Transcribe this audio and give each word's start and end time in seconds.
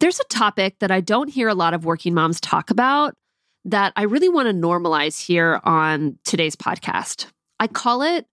There's 0.00 0.18
a 0.18 0.24
topic 0.24 0.78
that 0.78 0.90
I 0.90 1.02
don't 1.02 1.28
hear 1.28 1.48
a 1.48 1.54
lot 1.54 1.74
of 1.74 1.84
working 1.84 2.14
moms 2.14 2.40
talk 2.40 2.70
about 2.70 3.14
that 3.66 3.92
I 3.96 4.04
really 4.04 4.30
want 4.30 4.48
to 4.48 4.54
normalize 4.54 5.22
here 5.22 5.60
on 5.62 6.18
today's 6.24 6.56
podcast. 6.56 7.26
I 7.58 7.66
call 7.66 8.00
it 8.00 8.24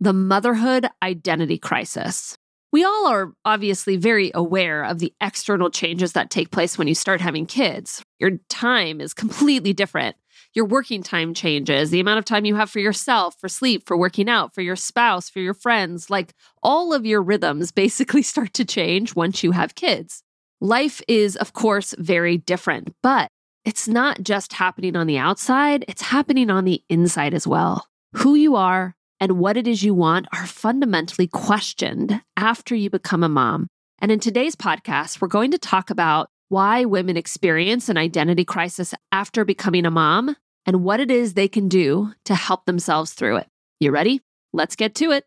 the 0.00 0.12
motherhood 0.12 0.86
identity 1.02 1.56
crisis. 1.56 2.36
We 2.72 2.84
all 2.84 3.06
are 3.06 3.32
obviously 3.46 3.96
very 3.96 4.32
aware 4.34 4.84
of 4.84 4.98
the 4.98 5.14
external 5.22 5.70
changes 5.70 6.12
that 6.12 6.28
take 6.28 6.50
place 6.50 6.76
when 6.76 6.88
you 6.88 6.94
start 6.94 7.22
having 7.22 7.46
kids. 7.46 8.02
Your 8.18 8.32
time 8.50 9.00
is 9.00 9.14
completely 9.14 9.72
different. 9.72 10.16
Your 10.52 10.66
working 10.66 11.02
time 11.02 11.32
changes, 11.32 11.88
the 11.88 12.00
amount 12.00 12.18
of 12.18 12.26
time 12.26 12.44
you 12.44 12.56
have 12.56 12.68
for 12.68 12.80
yourself, 12.80 13.34
for 13.40 13.48
sleep, 13.48 13.86
for 13.86 13.96
working 13.96 14.28
out, 14.28 14.54
for 14.54 14.60
your 14.60 14.76
spouse, 14.76 15.30
for 15.30 15.40
your 15.40 15.54
friends, 15.54 16.10
like 16.10 16.34
all 16.62 16.92
of 16.92 17.06
your 17.06 17.22
rhythms 17.22 17.72
basically 17.72 18.22
start 18.30 18.52
to 18.54 18.66
change 18.66 19.16
once 19.16 19.42
you 19.42 19.52
have 19.52 19.74
kids. 19.74 20.23
Life 20.64 21.02
is, 21.08 21.36
of 21.36 21.52
course, 21.52 21.94
very 21.98 22.38
different, 22.38 22.94
but 23.02 23.28
it's 23.66 23.86
not 23.86 24.22
just 24.22 24.54
happening 24.54 24.96
on 24.96 25.06
the 25.06 25.18
outside, 25.18 25.84
it's 25.88 26.00
happening 26.00 26.48
on 26.48 26.64
the 26.64 26.82
inside 26.88 27.34
as 27.34 27.46
well. 27.46 27.86
Who 28.14 28.34
you 28.34 28.56
are 28.56 28.94
and 29.20 29.32
what 29.32 29.58
it 29.58 29.68
is 29.68 29.82
you 29.82 29.92
want 29.92 30.26
are 30.32 30.46
fundamentally 30.46 31.26
questioned 31.26 32.22
after 32.38 32.74
you 32.74 32.88
become 32.88 33.22
a 33.22 33.28
mom. 33.28 33.66
And 33.98 34.10
in 34.10 34.20
today's 34.20 34.56
podcast, 34.56 35.20
we're 35.20 35.28
going 35.28 35.50
to 35.50 35.58
talk 35.58 35.90
about 35.90 36.30
why 36.48 36.86
women 36.86 37.18
experience 37.18 37.90
an 37.90 37.98
identity 37.98 38.46
crisis 38.46 38.94
after 39.12 39.44
becoming 39.44 39.84
a 39.84 39.90
mom 39.90 40.34
and 40.64 40.82
what 40.82 40.98
it 40.98 41.10
is 41.10 41.34
they 41.34 41.46
can 41.46 41.68
do 41.68 42.14
to 42.24 42.34
help 42.34 42.64
themselves 42.64 43.12
through 43.12 43.36
it. 43.36 43.48
You 43.80 43.90
ready? 43.90 44.22
Let's 44.54 44.76
get 44.76 44.94
to 44.94 45.10
it. 45.10 45.26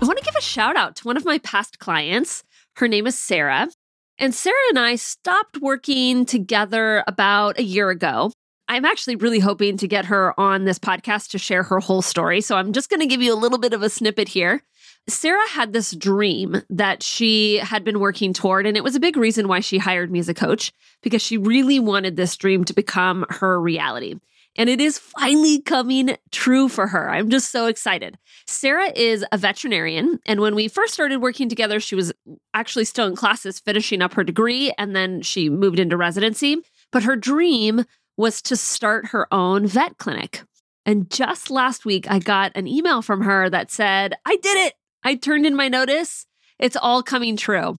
I 0.00 0.04
want 0.04 0.16
to 0.18 0.24
give 0.24 0.36
a 0.36 0.40
shout 0.40 0.76
out 0.76 0.94
to 0.96 1.04
one 1.08 1.16
of 1.16 1.24
my 1.24 1.38
past 1.38 1.80
clients. 1.80 2.44
Her 2.76 2.86
name 2.86 3.08
is 3.08 3.18
Sarah. 3.18 3.68
And 4.16 4.32
Sarah 4.32 4.54
and 4.68 4.78
I 4.78 4.94
stopped 4.94 5.58
working 5.60 6.24
together 6.24 7.02
about 7.08 7.58
a 7.58 7.64
year 7.64 7.90
ago. 7.90 8.30
I'm 8.68 8.84
actually 8.84 9.16
really 9.16 9.40
hoping 9.40 9.76
to 9.78 9.88
get 9.88 10.04
her 10.04 10.38
on 10.38 10.64
this 10.64 10.78
podcast 10.78 11.30
to 11.30 11.38
share 11.38 11.64
her 11.64 11.80
whole 11.80 12.02
story. 12.02 12.40
So 12.40 12.56
I'm 12.56 12.72
just 12.72 12.90
going 12.90 13.00
to 13.00 13.06
give 13.06 13.22
you 13.22 13.34
a 13.34 13.36
little 13.36 13.58
bit 13.58 13.72
of 13.72 13.82
a 13.82 13.90
snippet 13.90 14.28
here. 14.28 14.62
Sarah 15.08 15.48
had 15.48 15.72
this 15.72 15.90
dream 15.90 16.62
that 16.70 17.02
she 17.02 17.56
had 17.56 17.82
been 17.82 17.98
working 17.98 18.32
toward, 18.32 18.66
and 18.66 18.76
it 18.76 18.84
was 18.84 18.94
a 18.94 19.00
big 19.00 19.16
reason 19.16 19.48
why 19.48 19.58
she 19.58 19.78
hired 19.78 20.12
me 20.12 20.20
as 20.20 20.28
a 20.28 20.34
coach 20.34 20.70
because 21.02 21.22
she 21.22 21.38
really 21.38 21.80
wanted 21.80 22.14
this 22.14 22.36
dream 22.36 22.62
to 22.66 22.74
become 22.74 23.26
her 23.30 23.60
reality 23.60 24.14
and 24.56 24.68
it 24.68 24.80
is 24.80 24.98
finally 24.98 25.60
coming 25.60 26.16
true 26.32 26.68
for 26.68 26.86
her. 26.86 27.10
I'm 27.10 27.30
just 27.30 27.50
so 27.52 27.66
excited. 27.66 28.18
Sarah 28.46 28.90
is 28.94 29.24
a 29.32 29.38
veterinarian, 29.38 30.18
and 30.26 30.40
when 30.40 30.54
we 30.54 30.68
first 30.68 30.94
started 30.94 31.22
working 31.22 31.48
together, 31.48 31.80
she 31.80 31.94
was 31.94 32.12
actually 32.54 32.84
still 32.84 33.06
in 33.06 33.16
classes 33.16 33.60
finishing 33.60 34.02
up 34.02 34.14
her 34.14 34.24
degree, 34.24 34.72
and 34.78 34.94
then 34.96 35.22
she 35.22 35.48
moved 35.48 35.78
into 35.78 35.96
residency. 35.96 36.56
But 36.90 37.02
her 37.02 37.16
dream 37.16 37.84
was 38.16 38.42
to 38.42 38.56
start 38.56 39.06
her 39.08 39.32
own 39.32 39.66
vet 39.66 39.98
clinic. 39.98 40.42
And 40.84 41.10
just 41.10 41.50
last 41.50 41.84
week, 41.84 42.10
I 42.10 42.18
got 42.18 42.52
an 42.54 42.66
email 42.66 43.02
from 43.02 43.20
her 43.22 43.50
that 43.50 43.70
said, 43.70 44.14
I 44.24 44.36
did 44.36 44.66
it. 44.66 44.74
I 45.04 45.16
turned 45.16 45.46
in 45.46 45.54
my 45.54 45.68
notice. 45.68 46.26
It's 46.58 46.76
all 46.76 47.02
coming 47.02 47.36
true. 47.36 47.76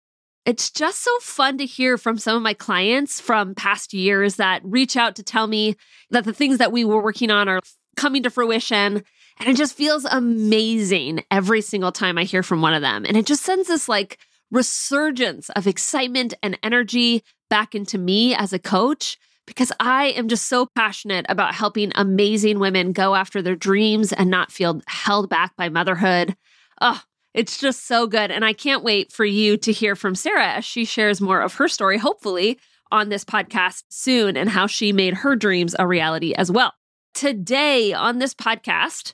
It's 0.50 0.72
just 0.72 1.04
so 1.04 1.16
fun 1.20 1.60
to 1.60 1.66
hear 1.68 1.96
from 1.96 2.18
some 2.18 2.36
of 2.36 2.42
my 2.42 2.56
clients 2.56 3.22
from 3.22 3.54
past 3.54 3.94
years 3.94 4.38
that 4.38 4.64
reach 4.66 4.98
out 4.98 5.16
to 5.18 5.24
tell 5.24 5.46
me 5.46 5.76
that 6.10 6.26
the 6.26 6.34
things 6.34 6.58
that 6.58 6.72
we 6.72 6.84
were 6.84 7.04
working 7.04 7.30
on 7.30 7.48
are 7.48 7.60
coming 7.96 8.24
to 8.24 8.32
fruition. 8.32 9.04
And 9.38 9.48
it 9.48 9.56
just 9.56 9.78
feels 9.78 10.06
amazing 10.06 11.24
every 11.30 11.62
single 11.62 11.92
time 11.92 12.18
I 12.18 12.24
hear 12.24 12.42
from 12.42 12.64
one 12.64 12.74
of 12.74 12.82
them. 12.82 13.06
And 13.06 13.16
it 13.16 13.28
just 13.28 13.44
sends 13.44 13.68
this 13.68 13.88
like 13.88 14.18
resurgence 14.50 15.52
of 15.52 15.68
excitement 15.68 16.34
and 16.42 16.58
energy 16.64 17.24
back 17.52 17.76
into 17.76 18.00
me 18.00 18.34
as 18.34 18.52
a 18.52 18.58
coach 18.58 19.20
because 19.46 19.72
I 19.80 20.08
am 20.08 20.30
just 20.30 20.48
so 20.48 20.68
passionate 20.76 21.28
about 21.30 21.54
helping 21.54 21.92
amazing 21.94 22.58
women 22.58 22.92
go 22.92 23.14
after 23.14 23.44
their 23.44 23.56
dreams 23.56 24.14
and 24.14 24.32
not 24.32 24.52
feel 24.52 24.82
held 24.88 25.30
back 25.30 25.56
by 25.56 25.70
motherhood. 25.70 26.36
Oh, 26.82 27.04
it's 27.34 27.60
just 27.60 27.86
so 27.86 28.08
good. 28.08 28.32
And 28.32 28.44
I 28.44 28.54
can't 28.54 28.84
wait 28.84 29.12
for 29.12 29.26
you 29.26 29.58
to 29.58 29.72
hear 29.72 29.96
from 29.96 30.16
Sarah 30.16 30.54
as 30.54 30.66
she 30.66 30.86
shares 30.86 31.22
more 31.22 31.42
of 31.42 31.56
her 31.56 31.68
story, 31.68 31.98
hopefully 31.98 32.60
on 32.92 33.10
this 33.10 33.24
podcast 33.24 33.84
soon, 33.90 34.36
and 34.36 34.50
how 34.50 34.68
she 34.68 34.92
made 34.92 35.16
her 35.16 35.36
dreams 35.36 35.76
a 35.78 35.86
reality 35.86 36.34
as 36.34 36.52
well. 36.52 36.74
Today 37.14 37.94
on 37.94 38.20
this 38.20 38.34
podcast, 38.34 39.14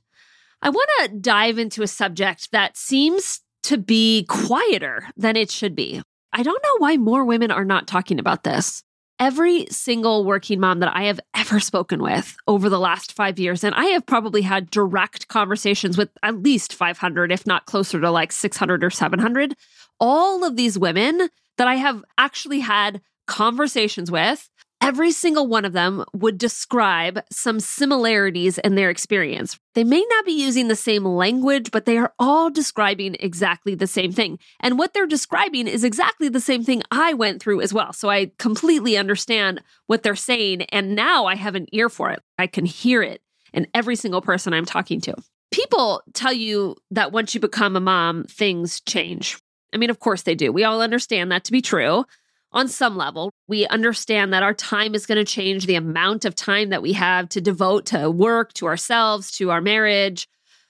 I 0.61 0.69
want 0.69 0.89
to 1.01 1.17
dive 1.19 1.59
into 1.59 1.83
a 1.83 1.87
subject 1.87 2.51
that 2.51 2.77
seems 2.77 3.41
to 3.63 3.77
be 3.77 4.25
quieter 4.29 5.07
than 5.17 5.35
it 5.35 5.51
should 5.51 5.75
be. 5.75 6.01
I 6.31 6.43
don't 6.43 6.63
know 6.63 6.77
why 6.77 6.97
more 6.97 7.25
women 7.25 7.51
are 7.51 7.65
not 7.65 7.87
talking 7.87 8.19
about 8.19 8.43
this 8.43 8.83
every 9.19 9.65
single 9.67 10.25
working 10.25 10.59
mom 10.59 10.79
that 10.79 10.95
I 10.95 11.03
have 11.03 11.19
ever 11.35 11.59
spoken 11.59 12.01
with 12.01 12.35
over 12.47 12.69
the 12.69 12.79
last 12.79 13.13
five 13.13 13.39
years, 13.39 13.63
and 13.63 13.75
I 13.75 13.85
have 13.85 14.05
probably 14.05 14.41
had 14.41 14.69
direct 14.69 15.27
conversations 15.27 15.97
with 15.97 16.09
at 16.23 16.41
least 16.41 16.73
500, 16.73 17.31
if 17.31 17.45
not 17.45 17.65
closer 17.65 17.99
to 17.99 18.11
like 18.11 18.31
600 18.31 18.83
or 18.83 18.89
700, 18.89 19.55
all 19.99 20.43
of 20.43 20.55
these 20.55 20.77
women 20.77 21.29
that 21.57 21.67
I 21.67 21.75
have 21.75 22.03
actually 22.17 22.59
had 22.59 23.01
conversations 23.27 24.11
with 24.11 24.49
every 24.81 25.12
single 25.12 25.47
one 25.47 25.66
of 25.66 25.74
them 25.74 26.03
would 26.13 26.38
describe 26.38 27.22
some 27.31 27.59
similarities 27.59 28.58
in 28.59 28.75
their 28.75 28.90
experience. 28.90 29.59
They 29.74 29.84
may 29.84 30.06
not 30.09 30.25
be 30.25 30.31
using 30.31 30.68
the 30.68 30.75
same 30.75 31.06
language, 31.06 31.72
but 31.72 31.86
they 31.86 31.97
are 31.97 32.13
all 32.19 32.50
describing 32.50 33.16
exactly 33.19 33.75
the 33.75 33.88
same 33.88 34.12
thing. 34.12 34.40
And 34.59 34.78
what 34.78 34.94
they're 34.94 35.08
describing 35.08 35.68
is 35.68 35.84
exactly 35.84 36.30
the 36.30 36.40
same 36.40 36.63
thing 36.63 36.84
I 36.91 37.13
went 37.13 37.41
through 37.41 37.62
as 37.62 37.74
well. 37.74 37.94
So 37.94 38.09
I 38.09 38.31
completely 38.38 38.97
understand 38.97 39.62
what 39.88 40.03
they're 40.03 40.16
saying. 40.16 40.63
And 40.63 40.96
now 40.96 41.25
I 41.25 41.36
have 41.36 41.56
an 41.56 41.68
ear 41.72 41.90
for 41.90 42.12
it. 42.12 42.22
I 42.38 42.47
can 42.47 42.66
hear 42.66 43.02
it 43.02 43.22
in 43.53 43.68
every 43.74 43.96
single 43.96 44.22
person 44.22 44.53
I'm 44.53 44.66
talking 44.66 45.02
to. 45.02 45.16
People 45.52 46.03
tell 46.13 46.34
you 46.34 46.75
that 46.92 47.12
once 47.12 47.34
you 47.34 47.40
become 47.40 47.75
a 47.75 47.80
mom, 47.80 48.25
things 48.25 48.81
change. 48.81 49.38
I 49.74 49.78
mean, 49.78 49.90
of 49.90 50.00
course 50.00 50.24
they 50.24 50.36
do. 50.36 50.52
We 50.52 50.63
all 50.63 50.81
understand 50.81 51.31
that 51.31 51.44
to 51.46 51.52
be 51.52 51.62
true 51.62 52.06
on 52.55 52.69
some 52.69 52.95
level. 52.95 53.31
We 53.47 53.67
understand 53.67 54.33
that 54.33 54.41
our 54.41 54.53
time 54.53 54.95
is 54.95 55.05
going 55.05 55.23
to 55.23 55.31
change, 55.31 55.66
the 55.66 55.75
amount 55.75 56.23
of 56.23 56.33
time 56.33 56.69
that 56.69 56.81
we 56.81 56.93
have 56.93 57.27
to 57.29 57.41
devote 57.41 57.85
to 57.88 58.09
work, 58.09 58.53
to 58.53 58.66
ourselves, 58.66 59.29
to 59.38 59.51
our 59.51 59.61
marriage. 59.61 60.27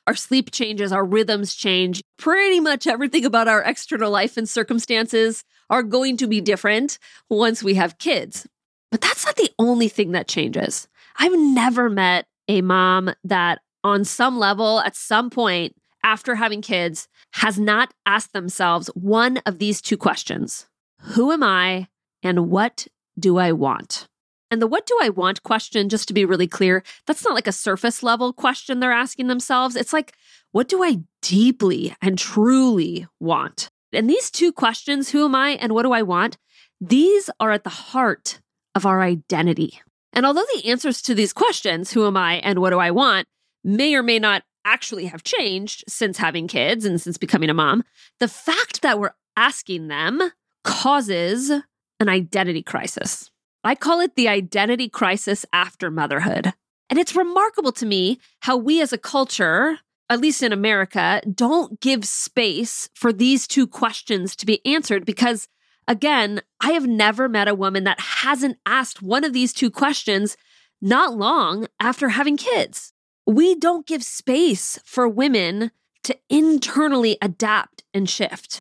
Our 0.08 0.16
sleep 0.16 0.52
changes, 0.52 0.92
our 0.92 1.06
rhythms 1.06 1.56
change. 1.56 2.02
Pretty 2.18 2.60
much 2.60 2.86
everything 2.88 3.24
about 3.24 3.48
our 3.48 3.62
external 3.62 4.12
life 4.12 4.36
and 4.36 4.50
circumstances 4.50 5.44
are 5.70 5.84
going 5.84 6.18
to 6.18 6.28
be 6.28 6.42
different 6.42 7.00
once 7.30 7.64
we 7.64 7.76
have 7.76 7.98
kids. 7.98 8.48
But 8.92 9.02
that's 9.02 9.26
not 9.26 9.36
the 9.36 9.52
only 9.58 9.88
thing 9.88 10.12
that 10.12 10.28
changes. 10.28 10.88
I've 11.18 11.38
never 11.38 11.90
met 11.90 12.26
a 12.48 12.62
mom 12.62 13.14
that, 13.24 13.60
on 13.84 14.06
some 14.06 14.38
level, 14.38 14.80
at 14.82 14.96
some 14.96 15.30
point 15.30 15.76
after 16.04 16.36
having 16.36 16.62
kids, 16.62 17.08
has 17.34 17.60
not 17.60 17.94
asked 18.06 18.34
themselves 18.34 18.88
one 18.94 19.38
of 19.46 19.58
these 19.58 19.82
two 19.82 19.98
questions 19.98 20.68
who 21.00 21.32
am 21.32 21.44
I 21.44 21.88
and 22.24 22.50
what 22.50 22.88
do 23.18 23.38
I 23.38 23.52
want? 23.52 24.08
And 24.52 24.62
the 24.62 24.68
what 24.68 24.86
do 24.86 24.98
I 25.02 25.10
want 25.10 25.44
question, 25.44 25.90
just 25.90 26.08
to 26.08 26.14
be 26.14 26.26
really 26.26 26.48
clear, 26.48 26.84
that's 27.08 27.24
not 27.24 27.34
like 27.34 27.48
a 27.48 27.52
surface 27.52 28.04
level 28.04 28.32
question 28.32 28.80
they're 28.80 28.92
asking 28.92 29.28
themselves. 29.28 29.76
It's 29.76 29.94
like, 29.94 30.14
what 30.52 30.68
do 30.70 30.84
I 30.84 31.00
deeply 31.22 31.96
and 32.02 32.18
truly 32.18 33.08
want? 33.20 33.70
And 33.92 34.10
these 34.10 34.30
two 34.30 34.52
questions, 34.52 35.10
who 35.10 35.26
am 35.26 35.36
I 35.36 35.52
and 35.52 35.74
what 35.74 35.84
do 35.84 35.92
I 35.92 36.04
want? 36.04 36.38
These 36.80 37.30
are 37.40 37.52
at 37.52 37.64
the 37.64 37.70
heart 37.70 38.40
of 38.76 38.86
our 38.86 39.02
identity. 39.02 39.82
And 40.14 40.26
although 40.26 40.46
the 40.56 40.70
answers 40.70 41.02
to 41.04 41.16
these 41.16 41.34
questions, 41.34 41.92
who 41.92 42.06
am 42.06 42.16
I 42.16 42.36
and 42.36 42.60
what 42.60 42.70
do 42.70 42.80
I 42.80 42.92
want, 42.92 43.28
may 43.64 43.96
or 43.96 44.04
may 44.04 44.20
not 44.20 44.44
actually 44.64 45.06
have 45.08 45.24
changed 45.24 45.84
since 45.88 46.18
having 46.18 46.48
kids 46.48 46.86
and 46.86 47.00
since 47.02 47.18
becoming 47.18 47.50
a 47.50 47.54
mom, 47.54 47.84
the 48.20 48.28
fact 48.28 48.82
that 48.82 49.00
we're 49.00 49.14
asking 49.36 49.88
them 49.88 50.32
causes 50.66 51.50
an 51.50 52.10
identity 52.10 52.62
crisis. 52.62 53.32
I 53.64 53.76
call 53.76 54.02
it 54.02 54.16
the 54.16 54.28
identity 54.28 54.90
crisis 54.90 55.46
after 55.54 55.90
motherhood. 55.90 56.52
And 56.90 57.00
it's 57.00 57.16
remarkable 57.16 57.72
to 57.72 57.86
me 57.86 58.20
how 58.42 58.58
we 58.58 58.82
as 58.82 58.92
a 58.92 58.98
culture 58.98 59.80
at 60.10 60.22
least 60.22 60.44
in 60.44 60.54
America, 60.54 61.22
don't 61.34 61.80
give 61.80 62.06
space 62.06 62.90
for 62.94 63.12
these 63.12 63.48
two 63.48 63.66
questions 63.66 64.36
to 64.36 64.46
be 64.46 64.64
answered 64.66 65.06
because, 65.06 65.48
again, 65.88 66.42
I 66.62 66.72
have 66.72 66.88
never 66.88 67.28
met 67.28 67.48
a 67.48 67.56
woman 67.56 67.84
that 67.86 68.00
hasn't 68.00 68.58
asked 68.66 69.02
one 69.02 69.24
of 69.24 69.34
these 69.34 69.54
two 69.54 69.72
questions 69.72 70.38
not 70.82 71.18
long 71.18 71.68
after 71.80 72.10
having 72.10 72.38
kids. 72.38 72.94
We 73.26 73.56
don't 73.56 73.88
give 73.88 74.04
space 74.04 74.78
for 74.86 75.08
women 75.08 75.72
to 76.04 76.16
internally 76.30 77.18
adapt 77.22 77.84
and 77.94 78.08
shift. 78.08 78.60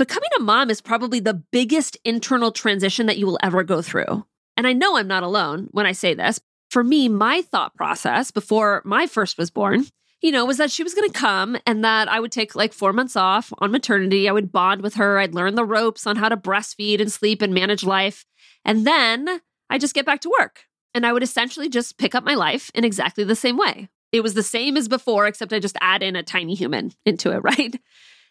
Becoming 0.00 0.30
a 0.38 0.42
mom 0.42 0.70
is 0.70 0.80
probably 0.80 1.20
the 1.20 1.34
biggest 1.34 1.98
internal 2.06 2.52
transition 2.52 3.04
that 3.04 3.18
you 3.18 3.26
will 3.26 3.38
ever 3.42 3.62
go 3.62 3.82
through. 3.82 4.24
And 4.56 4.66
I 4.66 4.72
know 4.72 4.96
I'm 4.96 5.06
not 5.06 5.24
alone 5.24 5.68
when 5.72 5.84
I 5.84 5.92
say 5.92 6.14
this. 6.14 6.40
For 6.70 6.82
me, 6.82 7.06
my 7.10 7.42
thought 7.42 7.74
process 7.74 8.30
before 8.30 8.80
my 8.86 9.06
first 9.06 9.36
was 9.36 9.50
born 9.50 9.84
you 10.22 10.32
know, 10.32 10.44
was 10.44 10.56
that 10.56 10.70
she 10.70 10.82
was 10.82 10.94
going 10.94 11.10
to 11.10 11.18
come 11.18 11.56
and 11.66 11.84
that 11.84 12.08
I 12.08 12.20
would 12.20 12.32
take 12.32 12.54
like 12.54 12.72
four 12.72 12.92
months 12.92 13.16
off 13.16 13.52
on 13.58 13.70
maternity. 13.70 14.28
I 14.28 14.32
would 14.32 14.52
bond 14.52 14.82
with 14.82 14.94
her. 14.94 15.18
I'd 15.18 15.34
learn 15.34 15.54
the 15.54 15.64
ropes 15.64 16.06
on 16.06 16.16
how 16.16 16.28
to 16.28 16.36
breastfeed 16.36 17.00
and 17.00 17.10
sleep 17.10 17.40
and 17.42 17.54
manage 17.54 17.84
life. 17.84 18.26
And 18.64 18.86
then 18.86 19.40
I 19.68 19.78
just 19.78 19.94
get 19.94 20.06
back 20.06 20.20
to 20.20 20.32
work 20.38 20.64
and 20.94 21.06
I 21.06 21.12
would 21.12 21.22
essentially 21.22 21.68
just 21.68 21.98
pick 21.98 22.14
up 22.14 22.24
my 22.24 22.34
life 22.34 22.70
in 22.74 22.84
exactly 22.84 23.24
the 23.24 23.34
same 23.34 23.56
way. 23.56 23.88
It 24.12 24.22
was 24.22 24.34
the 24.34 24.42
same 24.42 24.76
as 24.76 24.88
before, 24.88 25.26
except 25.26 25.52
I 25.52 25.58
just 25.58 25.78
add 25.80 26.02
in 26.02 26.16
a 26.16 26.22
tiny 26.22 26.54
human 26.54 26.92
into 27.06 27.30
it, 27.32 27.38
right? 27.42 27.78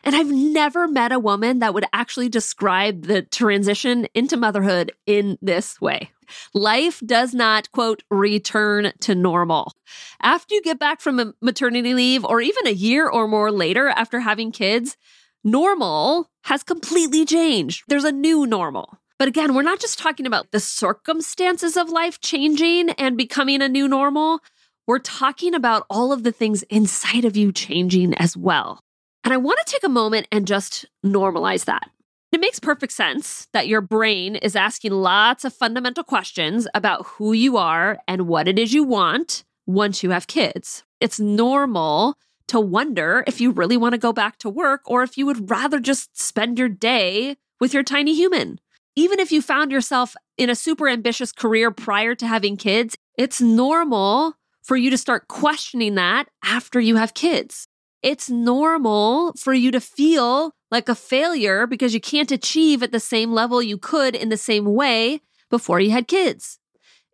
And 0.03 0.15
I've 0.15 0.31
never 0.31 0.87
met 0.87 1.11
a 1.11 1.19
woman 1.19 1.59
that 1.59 1.73
would 1.73 1.85
actually 1.91 2.29
describe 2.29 3.05
the 3.05 3.21
transition 3.21 4.07
into 4.13 4.37
motherhood 4.37 4.93
in 5.05 5.37
this 5.41 5.79
way. 5.81 6.11
Life 6.53 7.01
does 7.05 7.33
not, 7.33 7.71
quote, 7.71 8.03
return 8.09 8.93
to 9.01 9.15
normal. 9.15 9.73
After 10.21 10.55
you 10.55 10.61
get 10.61 10.79
back 10.79 11.01
from 11.01 11.33
maternity 11.41 11.93
leave, 11.93 12.23
or 12.23 12.39
even 12.39 12.67
a 12.67 12.71
year 12.71 13.09
or 13.09 13.27
more 13.27 13.51
later 13.51 13.89
after 13.89 14.19
having 14.19 14.51
kids, 14.51 14.95
normal 15.43 16.29
has 16.43 16.63
completely 16.63 17.25
changed. 17.25 17.83
There's 17.87 18.03
a 18.03 18.11
new 18.11 18.45
normal. 18.45 18.99
But 19.17 19.27
again, 19.27 19.53
we're 19.53 19.63
not 19.63 19.81
just 19.81 19.99
talking 19.99 20.25
about 20.25 20.51
the 20.51 20.61
circumstances 20.61 21.75
of 21.75 21.89
life 21.89 22.21
changing 22.21 22.91
and 22.91 23.17
becoming 23.17 23.61
a 23.61 23.67
new 23.67 23.87
normal. 23.87 24.39
We're 24.87 24.99
talking 24.99 25.53
about 25.53 25.85
all 25.89 26.13
of 26.13 26.23
the 26.23 26.31
things 26.31 26.63
inside 26.63 27.25
of 27.25 27.35
you 27.35 27.51
changing 27.51 28.13
as 28.15 28.37
well. 28.37 28.81
And 29.29 29.35
I 29.35 29.37
want 29.37 29.59
to 29.63 29.71
take 29.71 29.83
a 29.83 29.89
moment 29.89 30.27
and 30.31 30.47
just 30.47 30.87
normalize 31.05 31.65
that. 31.65 31.91
It 32.31 32.41
makes 32.41 32.57
perfect 32.57 32.91
sense 32.91 33.47
that 33.53 33.67
your 33.67 33.79
brain 33.79 34.35
is 34.35 34.55
asking 34.55 34.91
lots 34.91 35.45
of 35.45 35.53
fundamental 35.53 36.03
questions 36.03 36.67
about 36.73 37.05
who 37.05 37.33
you 37.33 37.55
are 37.55 37.99
and 38.07 38.27
what 38.27 38.47
it 38.47 38.57
is 38.57 38.73
you 38.73 38.83
want 38.83 39.43
once 39.67 40.01
you 40.01 40.09
have 40.09 40.25
kids. 40.25 40.83
It's 40.99 41.19
normal 41.19 42.15
to 42.47 42.59
wonder 42.59 43.23
if 43.27 43.39
you 43.39 43.51
really 43.51 43.77
want 43.77 43.93
to 43.93 43.99
go 43.99 44.11
back 44.11 44.39
to 44.39 44.49
work 44.49 44.81
or 44.85 45.03
if 45.03 45.15
you 45.15 45.27
would 45.27 45.51
rather 45.51 45.79
just 45.79 46.19
spend 46.19 46.57
your 46.57 46.67
day 46.67 47.37
with 47.59 47.71
your 47.71 47.83
tiny 47.83 48.15
human. 48.15 48.59
Even 48.95 49.19
if 49.19 49.31
you 49.31 49.43
found 49.43 49.71
yourself 49.71 50.15
in 50.39 50.49
a 50.49 50.55
super 50.55 50.89
ambitious 50.89 51.31
career 51.31 51.69
prior 51.69 52.15
to 52.15 52.25
having 52.25 52.57
kids, 52.57 52.97
it's 53.15 53.39
normal 53.39 54.33
for 54.63 54.75
you 54.75 54.89
to 54.89 54.97
start 54.97 55.27
questioning 55.27 55.93
that 55.93 56.29
after 56.43 56.79
you 56.79 56.95
have 56.95 57.13
kids. 57.13 57.68
It's 58.01 58.29
normal 58.29 59.33
for 59.33 59.53
you 59.53 59.71
to 59.71 59.81
feel 59.81 60.53
like 60.71 60.87
a 60.87 60.95
failure 60.95 61.67
because 61.67 61.93
you 61.93 61.99
can't 61.99 62.31
achieve 62.31 62.81
at 62.81 62.91
the 62.91 62.99
same 62.99 63.33
level 63.33 63.61
you 63.61 63.77
could 63.77 64.15
in 64.15 64.29
the 64.29 64.37
same 64.37 64.65
way 64.65 65.21
before 65.49 65.79
you 65.79 65.91
had 65.91 66.07
kids. 66.07 66.59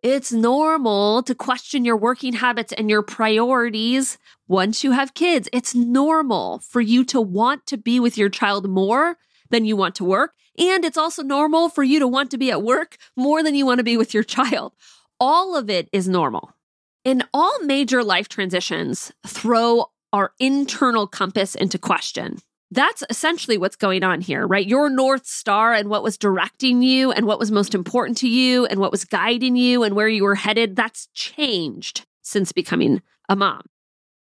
It's 0.02 0.30
normal 0.30 1.22
to 1.24 1.34
question 1.34 1.84
your 1.84 1.96
working 1.96 2.34
habits 2.34 2.72
and 2.72 2.88
your 2.88 3.02
priorities 3.02 4.18
once 4.46 4.84
you 4.84 4.92
have 4.92 5.14
kids. 5.14 5.48
It's 5.52 5.74
normal 5.74 6.60
for 6.60 6.80
you 6.80 7.04
to 7.06 7.20
want 7.20 7.66
to 7.66 7.76
be 7.76 7.98
with 7.98 8.16
your 8.16 8.28
child 8.28 8.68
more 8.68 9.16
than 9.50 9.64
you 9.64 9.76
want 9.76 9.96
to 9.96 10.04
work. 10.04 10.34
And 10.58 10.84
it's 10.84 10.98
also 10.98 11.22
normal 11.22 11.68
for 11.68 11.82
you 11.82 11.98
to 11.98 12.06
want 12.06 12.30
to 12.30 12.38
be 12.38 12.50
at 12.50 12.62
work 12.62 12.96
more 13.16 13.42
than 13.42 13.54
you 13.54 13.66
want 13.66 13.78
to 13.78 13.84
be 13.84 13.96
with 13.96 14.14
your 14.14 14.22
child. 14.36 14.74
All 15.18 15.56
of 15.56 15.68
it 15.68 15.88
is 15.92 16.06
normal. 16.06 16.52
In 17.04 17.24
all 17.32 17.58
major 17.62 18.04
life 18.04 18.28
transitions, 18.28 19.12
throw 19.26 19.86
our 20.12 20.32
internal 20.38 21.06
compass 21.06 21.54
into 21.54 21.78
question. 21.78 22.38
That's 22.70 23.04
essentially 23.08 23.58
what's 23.58 23.76
going 23.76 24.02
on 24.02 24.20
here, 24.20 24.46
right? 24.46 24.66
Your 24.66 24.90
North 24.90 25.26
Star 25.26 25.72
and 25.72 25.88
what 25.88 26.02
was 26.02 26.18
directing 26.18 26.82
you 26.82 27.12
and 27.12 27.26
what 27.26 27.38
was 27.38 27.52
most 27.52 27.74
important 27.74 28.18
to 28.18 28.28
you 28.28 28.66
and 28.66 28.80
what 28.80 28.90
was 28.90 29.04
guiding 29.04 29.54
you 29.54 29.84
and 29.84 29.94
where 29.94 30.08
you 30.08 30.24
were 30.24 30.34
headed, 30.34 30.74
that's 30.74 31.08
changed 31.14 32.04
since 32.22 32.50
becoming 32.50 33.02
a 33.28 33.36
mom. 33.36 33.62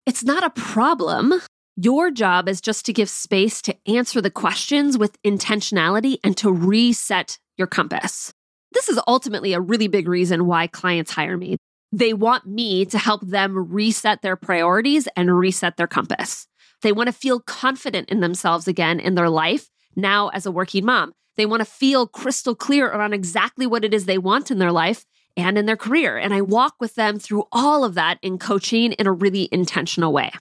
It's 0.07 0.23
not 0.23 0.43
a 0.43 0.49
problem. 0.49 1.33
Your 1.75 2.09
job 2.09 2.49
is 2.49 2.61
just 2.61 2.85
to 2.87 2.93
give 2.93 3.09
space 3.09 3.61
to 3.61 3.77
answer 3.87 4.21
the 4.21 4.31
questions 4.31 4.97
with 4.97 5.21
intentionality 5.21 6.17
and 6.23 6.35
to 6.37 6.51
reset 6.51 7.37
your 7.57 7.67
compass. 7.67 8.33
This 8.71 8.89
is 8.89 8.99
ultimately 9.07 9.53
a 9.53 9.61
really 9.61 9.87
big 9.87 10.07
reason 10.07 10.47
why 10.47 10.67
clients 10.67 11.11
hire 11.11 11.37
me. 11.37 11.57
They 11.91 12.13
want 12.13 12.45
me 12.45 12.85
to 12.85 12.97
help 12.97 13.21
them 13.21 13.71
reset 13.71 14.21
their 14.21 14.35
priorities 14.35 15.07
and 15.15 15.37
reset 15.37 15.77
their 15.77 15.87
compass. 15.87 16.47
They 16.81 16.91
want 16.91 17.07
to 17.07 17.13
feel 17.13 17.39
confident 17.39 18.09
in 18.09 18.21
themselves 18.21 18.67
again 18.67 18.99
in 18.99 19.15
their 19.15 19.29
life 19.29 19.69
now 19.95 20.29
as 20.29 20.45
a 20.45 20.51
working 20.51 20.85
mom. 20.85 21.13
They 21.37 21.45
want 21.45 21.61
to 21.61 21.65
feel 21.65 22.07
crystal 22.07 22.55
clear 22.55 22.87
around 22.87 23.13
exactly 23.13 23.67
what 23.67 23.83
it 23.83 23.93
is 23.93 24.05
they 24.05 24.17
want 24.17 24.51
in 24.51 24.59
their 24.59 24.71
life 24.71 25.05
and 25.37 25.57
in 25.57 25.65
their 25.65 25.77
career. 25.77 26.17
And 26.17 26.33
I 26.33 26.41
walk 26.41 26.75
with 26.79 26.95
them 26.95 27.19
through 27.19 27.45
all 27.51 27.83
of 27.83 27.93
that 27.95 28.19
in 28.21 28.37
coaching 28.37 28.93
in 28.93 29.07
a 29.07 29.11
really 29.11 29.47
intentional 29.51 30.13
way. 30.13 30.31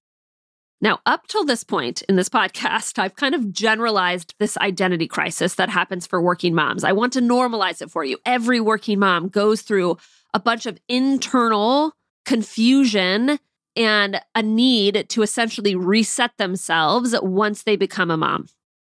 Now, 0.83 1.01
up 1.05 1.27
till 1.27 1.45
this 1.45 1.63
point 1.63 2.01
in 2.03 2.17
this 2.17 2.31
podcast, 2.31 2.99
I've 2.99 3.15
kind 3.15 3.35
of 3.35 3.53
generalized 3.53 4.35
this 4.39 4.57
identity 4.59 5.07
crisis 5.07 5.57
that 5.57 5.69
happens 5.69 6.07
for 6.07 6.23
working 6.23 6.55
moms. 6.55 6.85
I 6.85 6.93
want 6.93 7.13
to 7.13 7.21
normalize 7.21 7.83
it 7.83 7.91
for 7.91 8.03
you. 8.03 8.17
Every 8.25 8.61
working 8.61 8.99
mom 8.99 9.29
goes 9.29 9.61
through 9.61 9.99
a 10.35 10.41
bunch 10.41 10.67
of 10.67 10.79
internal 10.89 11.95
confusion 12.25 13.39
and 13.77 14.21
a 14.35 14.43
need 14.43 15.07
to 15.09 15.23
essentially 15.23 15.75
reset 15.75 16.37
themselves 16.39 17.15
once 17.23 17.63
they 17.63 17.77
become 17.77 18.11
a 18.11 18.17
mom. 18.17 18.47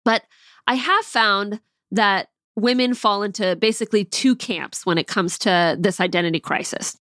But 0.05 0.23
I 0.67 0.75
have 0.75 1.05
found 1.05 1.61
that 1.91 2.29
women 2.56 2.94
fall 2.94 3.23
into 3.23 3.56
basically 3.56 4.05
two 4.05 4.35
camps 4.35 4.85
when 4.87 4.99
it 4.99 5.06
comes 5.06 5.38
to 5.38 5.77
this 5.79 6.00
identity 6.00 6.41
crisis. 6.41 6.97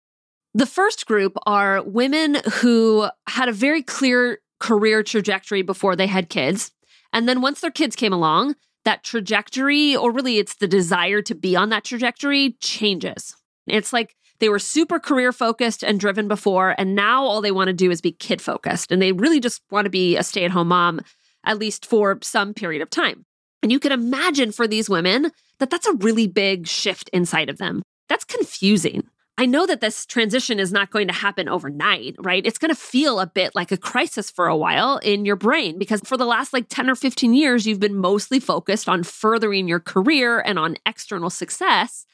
The 0.54 0.66
first 0.66 1.06
group 1.06 1.38
are 1.46 1.82
women 1.84 2.38
who 2.56 3.08
had 3.28 3.50
a 3.50 3.54
very 3.54 3.84
clear 3.84 4.40
career 4.60 5.02
trajectory 5.04 5.62
before 5.62 5.96
they 5.96 6.08
had 6.08 6.30
kids. 6.30 6.72
And 7.14 7.28
then 7.28 7.42
once 7.42 7.62
their 7.62 7.72
kids 7.72 7.96
came 7.96 8.14
along, 8.14 8.56
that 8.84 9.04
trajectory, 9.04 9.96
or 9.96 10.12
really 10.12 10.38
it's 10.38 10.56
the 10.56 10.68
desire 10.68 11.22
to 11.24 11.36
be 11.36 11.56
on 11.56 11.70
that 11.70 11.84
trajectory, 11.84 12.58
changes. 12.60 13.36
It's 13.68 13.94
like 13.94 14.16
they 14.42 14.50
were 14.50 14.60
super 14.60 15.00
career 15.00 15.32
focused 15.32 15.84
and 15.84 16.00
driven 16.00 16.28
before, 16.28 16.76
and 16.78 16.96
now 16.96 17.24
all 17.24 17.42
they 17.42 17.52
want 17.52 17.68
to 17.68 17.74
do 17.74 17.92
is 17.92 18.02
be 18.02 18.12
kid 18.12 18.42
focused. 18.42 18.92
And 18.92 19.02
they 19.02 19.14
really 19.14 19.40
just 19.40 19.62
want 19.72 19.86
to 19.86 19.90
be 19.90 20.18
a 20.18 20.24
stay 20.24 20.44
at 20.44 20.52
home 20.52 20.68
mom, 20.68 21.00
at 21.46 21.60
least 21.60 21.86
for 21.86 22.18
some 22.22 22.54
period 22.54 22.82
of 22.82 22.90
time. 22.90 23.26
And 23.64 23.72
you 23.72 23.80
can 23.80 23.92
imagine 23.92 24.52
for 24.52 24.68
these 24.68 24.90
women 24.90 25.32
that 25.60 25.70
that's 25.70 25.88
a 25.88 25.94
really 25.94 26.28
big 26.28 26.68
shift 26.68 27.10
inside 27.14 27.50
of 27.50 27.60
them. 27.60 27.84
That's 28.10 28.26
confusing. 28.26 29.04
I 29.38 29.46
know 29.46 29.66
that 29.66 29.80
this 29.80 30.06
transition 30.06 30.60
is 30.60 30.72
not 30.72 30.92
going 30.92 31.08
to 31.08 31.14
happen 31.14 31.48
overnight, 31.48 32.16
right? 32.20 32.46
It's 32.46 32.58
going 32.58 32.74
to 32.74 32.76
feel 32.76 33.20
a 33.20 33.28
bit 33.28 33.56
like 33.56 33.72
a 33.72 33.78
crisis 33.78 34.30
for 34.30 34.48
a 34.48 34.58
while 34.58 34.98
in 34.98 35.24
your 35.24 35.36
brain 35.36 35.78
because 35.78 36.02
for 36.04 36.18
the 36.18 36.26
last 36.26 36.52
like 36.52 36.68
10 36.68 36.90
or 36.90 36.96
15 36.96 37.34
years, 37.34 37.66
you've 37.66 37.80
been 37.80 37.96
mostly 37.96 38.40
focused 38.40 38.90
on 38.90 39.04
furthering 39.04 39.68
your 39.68 39.80
career 39.80 40.40
and 40.40 40.60
on 40.60 40.78
external 40.86 41.30
success 41.30 42.06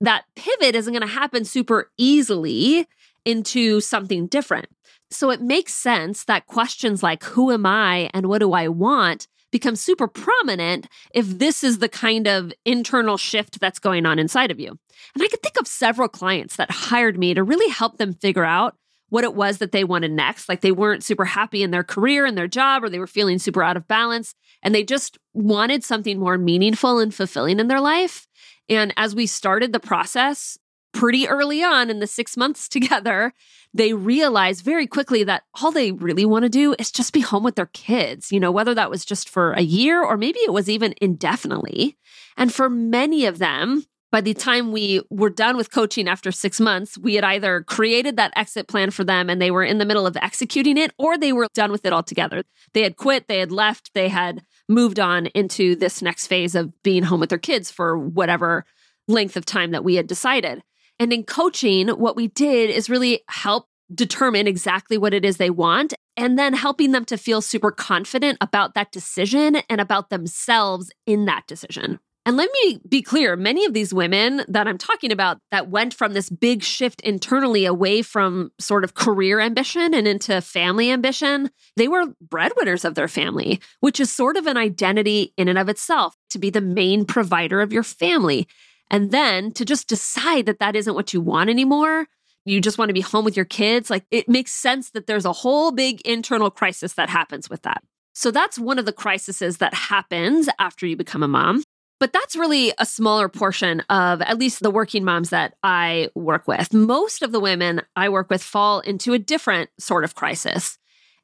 that 0.00 0.24
pivot 0.34 0.74
isn't 0.74 0.92
going 0.92 1.06
to 1.06 1.06
happen 1.06 1.44
super 1.44 1.90
easily 1.96 2.86
into 3.24 3.80
something 3.80 4.26
different. 4.26 4.68
So 5.10 5.30
it 5.30 5.40
makes 5.40 5.74
sense 5.74 6.24
that 6.24 6.46
questions 6.46 7.02
like, 7.02 7.24
who 7.24 7.52
am 7.52 7.64
I 7.66 8.10
and 8.12 8.26
what 8.26 8.38
do 8.38 8.52
I 8.52 8.68
want? 8.68 9.26
become 9.52 9.76
super 9.76 10.06
prominent 10.06 10.86
if 11.14 11.38
this 11.38 11.64
is 11.64 11.78
the 11.78 11.88
kind 11.88 12.26
of 12.26 12.52
internal 12.66 13.16
shift 13.16 13.58
that's 13.58 13.78
going 13.78 14.04
on 14.04 14.18
inside 14.18 14.50
of 14.50 14.60
you. 14.60 14.68
And 15.14 15.22
I 15.22 15.28
could 15.28 15.42
think 15.42 15.58
of 15.58 15.66
several 15.66 16.08
clients 16.08 16.56
that 16.56 16.70
hired 16.70 17.18
me 17.18 17.32
to 17.32 17.42
really 17.42 17.70
help 17.70 17.96
them 17.96 18.12
figure 18.12 18.44
out 18.44 18.76
what 19.08 19.24
it 19.24 19.34
was 19.34 19.58
that 19.58 19.72
they 19.72 19.84
wanted 19.84 20.10
next. 20.10 20.48
Like 20.48 20.60
they 20.60 20.72
weren't 20.72 21.04
super 21.04 21.24
happy 21.24 21.62
in 21.62 21.70
their 21.70 21.84
career 21.84 22.26
and 22.26 22.36
their 22.36 22.48
job, 22.48 22.82
or 22.82 22.90
they 22.90 22.98
were 22.98 23.06
feeling 23.06 23.38
super 23.38 23.62
out 23.62 23.76
of 23.76 23.88
balance, 23.88 24.34
and 24.62 24.74
they 24.74 24.82
just 24.82 25.16
wanted 25.32 25.84
something 25.84 26.18
more 26.18 26.36
meaningful 26.36 26.98
and 26.98 27.14
fulfilling 27.14 27.60
in 27.60 27.68
their 27.68 27.80
life. 27.80 28.26
And 28.68 28.92
as 28.96 29.14
we 29.14 29.26
started 29.26 29.72
the 29.72 29.80
process 29.80 30.58
pretty 30.92 31.28
early 31.28 31.62
on 31.62 31.90
in 31.90 32.00
the 32.00 32.06
six 32.06 32.36
months 32.36 32.68
together, 32.76 33.32
they 33.74 33.92
realized 33.92 34.64
very 34.64 34.86
quickly 34.86 35.22
that 35.24 35.42
all 35.60 35.70
they 35.70 35.92
really 35.92 36.24
want 36.24 36.44
to 36.44 36.48
do 36.48 36.74
is 36.78 36.90
just 36.90 37.12
be 37.12 37.20
home 37.20 37.44
with 37.44 37.56
their 37.56 37.70
kids, 37.72 38.32
you 38.32 38.40
know, 38.40 38.50
whether 38.50 38.74
that 38.74 38.90
was 38.90 39.04
just 39.04 39.28
for 39.28 39.52
a 39.52 39.60
year 39.60 40.02
or 40.02 40.16
maybe 40.16 40.38
it 40.40 40.52
was 40.52 40.70
even 40.70 40.94
indefinitely. 41.00 41.96
And 42.36 42.52
for 42.52 42.70
many 42.70 43.26
of 43.26 43.38
them, 43.38 43.84
by 44.12 44.20
the 44.22 44.32
time 44.32 44.72
we 44.72 45.02
were 45.10 45.28
done 45.28 45.56
with 45.56 45.70
coaching 45.70 46.08
after 46.08 46.32
six 46.32 46.58
months, 46.58 46.96
we 46.96 47.16
had 47.16 47.24
either 47.24 47.62
created 47.62 48.16
that 48.16 48.32
exit 48.36 48.66
plan 48.66 48.90
for 48.90 49.04
them 49.04 49.28
and 49.28 49.42
they 49.42 49.50
were 49.50 49.64
in 49.64 49.76
the 49.76 49.84
middle 49.84 50.06
of 50.06 50.16
executing 50.16 50.78
it, 50.78 50.92
or 50.96 51.18
they 51.18 51.32
were 51.32 51.48
done 51.54 51.70
with 51.70 51.84
it 51.84 51.92
altogether. 51.92 52.42
They 52.72 52.82
had 52.82 52.96
quit, 52.96 53.28
they 53.28 53.40
had 53.40 53.52
left, 53.52 53.92
they 53.92 54.08
had 54.08 54.42
moved 54.68 54.98
on 54.98 55.26
into 55.26 55.76
this 55.76 56.02
next 56.02 56.26
phase 56.26 56.54
of 56.54 56.72
being 56.82 57.02
home 57.02 57.20
with 57.20 57.30
their 57.30 57.38
kids 57.38 57.70
for 57.70 57.96
whatever 57.96 58.64
length 59.08 59.36
of 59.36 59.44
time 59.44 59.70
that 59.70 59.84
we 59.84 59.94
had 59.94 60.06
decided. 60.06 60.62
And 60.98 61.12
in 61.12 61.24
coaching, 61.24 61.88
what 61.88 62.16
we 62.16 62.28
did 62.28 62.70
is 62.70 62.90
really 62.90 63.22
help 63.28 63.68
determine 63.94 64.46
exactly 64.46 64.98
what 64.98 65.14
it 65.14 65.24
is 65.24 65.36
they 65.36 65.50
want 65.50 65.94
and 66.16 66.38
then 66.38 66.54
helping 66.54 66.92
them 66.92 67.04
to 67.04 67.16
feel 67.16 67.40
super 67.40 67.70
confident 67.70 68.38
about 68.40 68.74
that 68.74 68.90
decision 68.90 69.56
and 69.68 69.80
about 69.80 70.10
themselves 70.10 70.90
in 71.06 71.26
that 71.26 71.46
decision. 71.46 72.00
And 72.26 72.36
let 72.36 72.50
me 72.60 72.80
be 72.88 73.02
clear 73.02 73.36
many 73.36 73.64
of 73.66 73.72
these 73.72 73.94
women 73.94 74.42
that 74.48 74.66
I'm 74.66 74.78
talking 74.78 75.12
about 75.12 75.38
that 75.52 75.70
went 75.70 75.94
from 75.94 76.12
this 76.12 76.28
big 76.28 76.64
shift 76.64 77.00
internally 77.02 77.64
away 77.64 78.02
from 78.02 78.50
sort 78.58 78.82
of 78.82 78.94
career 78.94 79.38
ambition 79.38 79.94
and 79.94 80.08
into 80.08 80.40
family 80.40 80.90
ambition, 80.90 81.50
they 81.76 81.86
were 81.86 82.14
breadwinners 82.20 82.84
of 82.84 82.96
their 82.96 83.06
family, 83.06 83.60
which 83.78 84.00
is 84.00 84.10
sort 84.10 84.36
of 84.36 84.48
an 84.48 84.56
identity 84.56 85.32
in 85.36 85.46
and 85.46 85.56
of 85.56 85.68
itself 85.68 86.16
to 86.30 86.40
be 86.40 86.50
the 86.50 86.60
main 86.60 87.04
provider 87.04 87.60
of 87.60 87.72
your 87.72 87.84
family. 87.84 88.48
And 88.90 89.12
then 89.12 89.52
to 89.52 89.64
just 89.64 89.86
decide 89.86 90.46
that 90.46 90.58
that 90.58 90.74
isn't 90.74 90.94
what 90.94 91.14
you 91.14 91.20
want 91.20 91.48
anymore, 91.48 92.08
you 92.44 92.60
just 92.60 92.76
want 92.76 92.88
to 92.88 92.94
be 92.94 93.00
home 93.02 93.24
with 93.24 93.36
your 93.36 93.44
kids, 93.44 93.88
like 93.88 94.04
it 94.10 94.28
makes 94.28 94.50
sense 94.50 94.90
that 94.90 95.06
there's 95.06 95.24
a 95.26 95.32
whole 95.32 95.70
big 95.70 96.00
internal 96.00 96.50
crisis 96.50 96.94
that 96.94 97.08
happens 97.08 97.48
with 97.48 97.62
that. 97.62 97.84
So 98.14 98.32
that's 98.32 98.58
one 98.58 98.80
of 98.80 98.84
the 98.86 98.92
crises 98.92 99.58
that 99.58 99.74
happens 99.74 100.48
after 100.58 100.86
you 100.86 100.96
become 100.96 101.22
a 101.22 101.28
mom. 101.28 101.62
But 101.98 102.12
that's 102.12 102.36
really 102.36 102.72
a 102.78 102.84
smaller 102.84 103.28
portion 103.28 103.80
of 103.88 104.20
at 104.20 104.38
least 104.38 104.62
the 104.62 104.70
working 104.70 105.04
moms 105.04 105.30
that 105.30 105.54
I 105.62 106.10
work 106.14 106.46
with. 106.46 106.74
Most 106.74 107.22
of 107.22 107.32
the 107.32 107.40
women 107.40 107.82
I 107.94 108.10
work 108.10 108.28
with 108.28 108.42
fall 108.42 108.80
into 108.80 109.14
a 109.14 109.18
different 109.18 109.70
sort 109.78 110.04
of 110.04 110.14
crisis. 110.14 110.78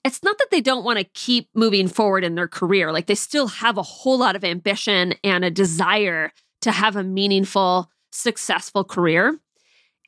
It's 0.05 0.23
not 0.23 0.39
that 0.39 0.51
they 0.51 0.61
don't 0.61 0.85
want 0.85 0.99
to 0.99 1.05
keep 1.05 1.49
moving 1.55 1.89
forward 1.89 2.25
in 2.25 2.35
their 2.35 2.49
career, 2.49 2.91
like 2.91 3.07
they 3.07 3.15
still 3.15 3.49
have 3.49 3.77
a 3.77 3.83
whole 3.83 4.19
lot 4.19 4.35
of 4.35 4.45
ambition 4.45 5.15
and 5.23 5.45
a 5.45 5.51
desire 5.51 6.33
to 6.63 6.73
have 6.73 6.97
a 6.97 7.05
meaningful, 7.05 7.91
successful 8.11 8.83
career. 8.83 9.39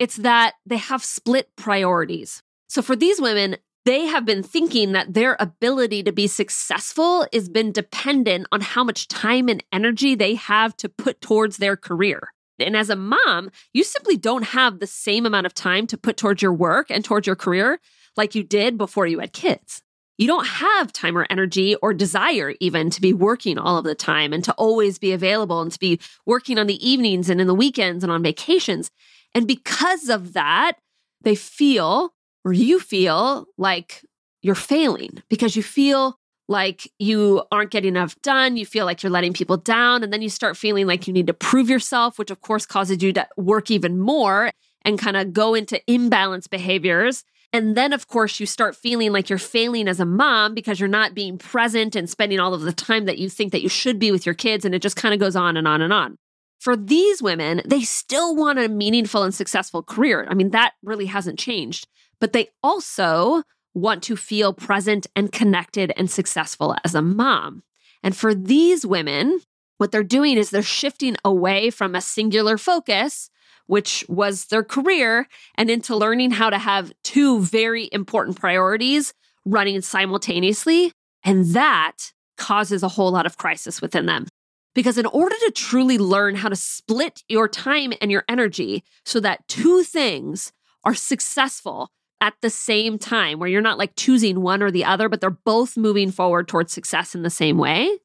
It's 0.01 0.17
that 0.17 0.55
they 0.67 0.79
have 0.79 1.05
split 1.05 1.51
priorities. 1.57 2.43
So 2.69 2.83
for 2.83 2.97
these 2.97 3.21
women, 3.21 3.57
they 3.85 4.07
have 4.07 4.25
been 4.25 4.43
thinking 4.43 4.93
that 4.93 5.13
their 5.15 5.37
ability 5.39 6.03
to 6.03 6.13
be 6.13 6.27
successful 6.27 7.27
has 7.33 7.49
been 7.49 7.71
dependent 7.73 8.47
on 8.51 8.61
how 8.61 8.83
much 8.83 9.09
time 9.09 9.49
and 9.49 9.63
energy 9.73 10.15
they 10.15 10.35
have 10.35 10.77
to 10.79 10.89
put 10.89 11.21
towards 11.21 11.59
their 11.59 11.77
career. 11.77 12.33
And 12.59 12.77
as 12.77 12.89
a 12.89 12.97
mom, 12.97 13.51
you 13.73 13.85
simply 13.85 14.17
don't 14.17 14.45
have 14.45 14.79
the 14.79 14.87
same 14.87 15.27
amount 15.27 15.47
of 15.47 15.55
time 15.55 15.87
to 15.89 15.99
put 15.99 16.17
towards 16.17 16.41
your 16.41 16.53
work 16.53 16.91
and 16.91 17.05
towards 17.05 17.27
your 17.27 17.37
career 17.37 17.81
like 18.17 18.35
you 18.35 18.43
did 18.43 18.79
before 18.79 19.07
you 19.07 19.19
had 19.19 19.33
kids. 19.33 19.83
You 20.17 20.29
don't 20.29 20.47
have 20.47 20.93
time 20.93 21.19
or 21.19 21.27
energy 21.29 21.75
or 21.77 21.93
desire 21.93 22.55
even 22.61 22.89
to 22.91 23.01
be 23.01 23.13
working 23.13 23.59
all 23.59 23.77
of 23.77 23.85
the 23.85 23.97
time 23.97 24.33
and 24.33 24.45
to 24.45 24.53
always 24.53 24.99
be 24.99 25.11
available 25.11 25.61
and 25.61 25.73
to 25.73 25.79
be 25.79 25.99
working 26.25 26.57
on 26.57 26.69
the 26.69 26.89
evenings 26.89 27.29
and 27.29 27.41
in 27.41 27.49
the 27.49 27.55
weekends 27.55 28.05
and 28.05 28.13
on 28.13 28.23
vacations. 28.23 28.93
And 29.35 29.49
because 29.49 30.09
of 30.09 30.35
that, 30.35 30.79
they 31.23 31.35
feel 31.35 32.14
or 32.45 32.53
you 32.53 32.79
feel 32.81 33.47
like 33.57 34.05
you're 34.43 34.55
failing 34.55 35.23
because 35.29 35.57
you 35.57 35.63
feel 35.63 36.19
like 36.49 36.91
you 36.99 37.43
aren't 37.51 37.71
getting 37.71 37.97
enough 37.97 38.21
done. 38.23 38.57
You 38.57 38.67
feel 38.67 38.85
like 38.85 39.03
you're 39.03 39.11
letting 39.11 39.33
people 39.33 39.57
down. 39.57 40.03
And 40.03 40.13
then 40.13 40.21
you 40.23 40.29
start 40.29 40.57
feeling 40.57 40.87
like 40.87 41.07
you 41.07 41.13
need 41.13 41.27
to 41.29 41.35
prove 41.35 41.71
yourself, 41.71 42.19
which 42.19 42.31
of 42.31 42.43
course 42.43 42.67
causes 42.67 43.03
you 43.03 43.13
to 43.15 43.27
work 43.37 43.71
even 43.71 43.99
more 43.99 44.51
and 44.83 44.99
kind 44.99 45.17
of 45.17 45.33
go 45.33 45.55
into 45.55 45.81
imbalance 45.91 46.47
behaviors. 46.47 47.25
And 47.53 47.77
then, 47.77 47.93
of 47.93 48.09
course, 48.09 48.41
you 48.41 48.47
start 48.47 48.75
feeling 48.75 49.13
like 49.13 49.31
you're 49.31 49.39
failing 49.39 49.87
as 49.87 50.01
a 50.01 50.05
mom 50.05 50.55
because 50.55 50.81
you're 50.81 50.89
not 50.89 51.15
being 51.15 51.39
present 51.39 51.95
and 51.95 52.11
spending 52.11 52.41
all 52.41 52.53
of 52.53 52.63
the 52.63 52.73
time 52.73 53.05
that 53.05 53.19
you 53.19 53.31
think 53.31 53.53
that 53.53 53.63
you 53.63 53.69
should 53.69 53.99
be 53.99 54.11
with 54.11 54.27
your 54.27 54.35
kids. 54.35 54.65
And 54.65 54.75
it 54.75 54.83
just 54.83 54.97
kind 54.97 55.15
of 55.15 55.21
goes 55.21 55.37
on 55.37 55.57
and 55.57 55.69
on 55.69 55.81
and 55.81 55.93
on. 55.93 56.19
For 56.65 56.77
these 56.77 57.23
women, 57.23 57.61
they 57.65 57.83
still 57.83 58.35
want 58.35 58.59
a 58.59 58.69
meaningful 58.69 59.23
and 59.23 59.35
successful 59.35 59.83
career. 59.83 60.27
I 60.31 60.35
mean, 60.35 60.51
that 60.51 60.73
really 60.83 61.07
hasn't 61.07 61.39
changed 61.39 61.87
but 62.25 62.33
they 62.33 62.49
also 62.63 63.43
want 63.75 64.03
to 64.05 64.17
feel 64.17 64.55
present 64.55 65.07
and 65.15 65.31
connected 65.31 65.93
and 65.97 66.11
successful 66.11 66.75
as 66.85 66.95
a 66.95 67.03
mom. 67.03 67.63
And 68.03 68.17
for 68.17 68.35
these 68.35 68.87
women, 68.87 69.41
what 69.79 69.93
they're 69.93 70.03
doing 70.03 70.39
is 70.39 70.49
they're 70.49 70.63
shifting 70.63 71.17
away 71.23 71.69
from 71.69 71.95
a 71.95 72.01
singular 72.01 72.57
focus, 72.57 73.29
which 73.67 74.07
was 74.09 74.47
their 74.47 74.63
career, 74.63 75.29
and 75.57 75.69
into 75.69 75.95
learning 75.95 76.31
how 76.31 76.49
to 76.49 76.57
have 76.57 76.93
two 77.03 77.41
very 77.41 77.91
important 77.93 78.39
priorities 78.39 79.13
running 79.45 79.83
simultaneously. 79.83 80.93
And 81.25 81.47
that 81.55 82.13
causes 82.39 82.83
a 82.83 82.89
whole 82.89 83.11
lot 83.11 83.27
of 83.27 83.37
crisis 83.37 83.83
within 83.83 84.07
them. 84.07 84.29
Because 84.75 84.99
in 84.99 85.07
order 85.07 85.37
to 85.37 85.53
truly 85.55 85.99
learn 85.99 86.35
how 86.35 86.49
to 86.49 86.57
split 86.57 87.23
your 87.29 87.49
time 87.49 87.93
and 88.01 88.11
your 88.11 88.25
energy 88.29 88.83
so 89.05 89.21
that 89.21 89.47
two 89.49 89.83
things 89.83 90.53
are 90.85 90.95
successful 90.95 91.91
at 92.21 92.35
the 92.41 92.51
same 92.51 92.99
time, 92.99 93.39
where 93.39 93.49
you're 93.49 93.61
not 93.61 93.79
like 93.79 93.97
choosing 93.97 94.41
one 94.41 94.63
or 94.63 94.71
the 94.71 94.85
other, 94.85 95.09
but 95.09 95.21
they're 95.21 95.31
both 95.31 95.77
moving 95.77 96.11
forward 96.11 96.49
towards 96.49 96.73
success 96.73 97.15
in 97.15 97.23
the 97.23 97.31
same 97.31 97.59
way, 97.59 97.99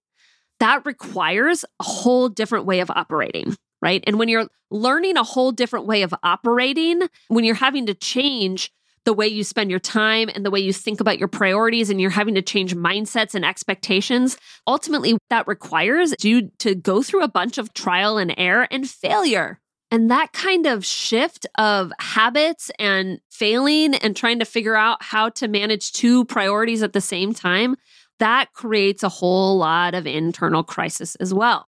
that 0.59 0.85
requires 0.85 1.63
a 1.79 1.83
whole 1.83 2.27
different 2.27 2.65
way 2.65 2.81
of 2.81 2.91
operating, 2.91 3.55
right? 3.81 4.03
And 4.05 4.19
when 4.19 4.27
you're 4.27 4.49
learning 4.69 5.15
a 5.15 5.23
whole 5.23 5.51
different 5.51 5.85
way 5.85 6.01
of 6.01 6.13
operating, 6.21 7.03
when 7.29 7.45
you're 7.45 7.55
having 7.55 7.85
to 7.85 7.93
change 7.93 8.71
the 9.09 9.13
way 9.13 9.27
you 9.27 9.43
spend 9.43 9.71
your 9.71 9.79
time 9.79 10.29
and 10.35 10.45
the 10.45 10.51
way 10.51 10.59
you 10.59 10.71
think 10.71 11.01
about 11.01 11.17
your 11.17 11.27
priorities 11.27 11.89
and 11.89 11.99
you're 11.99 12.11
having 12.11 12.35
to 12.35 12.43
change 12.43 12.75
mindsets 12.75 13.33
and 13.33 13.43
expectations 13.43 14.37
ultimately 14.67 15.17
that 15.31 15.47
requires 15.47 16.13
you 16.21 16.51
to 16.59 16.75
go 16.75 17.01
through 17.01 17.23
a 17.23 17.27
bunch 17.27 17.57
of 17.57 17.73
trial 17.73 18.19
and 18.19 18.35
error 18.37 18.67
and 18.69 18.87
failure 18.87 19.59
and 19.89 20.11
that 20.11 20.31
kind 20.31 20.67
of 20.67 20.85
shift 20.85 21.47
of 21.57 21.91
habits 21.99 22.69
and 22.77 23.19
failing 23.31 23.95
and 23.95 24.15
trying 24.15 24.37
to 24.37 24.45
figure 24.45 24.75
out 24.75 25.01
how 25.01 25.29
to 25.29 25.47
manage 25.47 25.91
two 25.91 26.23
priorities 26.25 26.83
at 26.83 26.93
the 26.93 27.01
same 27.01 27.33
time, 27.33 27.75
that 28.19 28.53
creates 28.53 29.01
a 29.01 29.09
whole 29.09 29.57
lot 29.57 29.95
of 29.95 30.05
internal 30.05 30.63
crisis 30.63 31.15
as 31.15 31.33
well. 31.33 31.65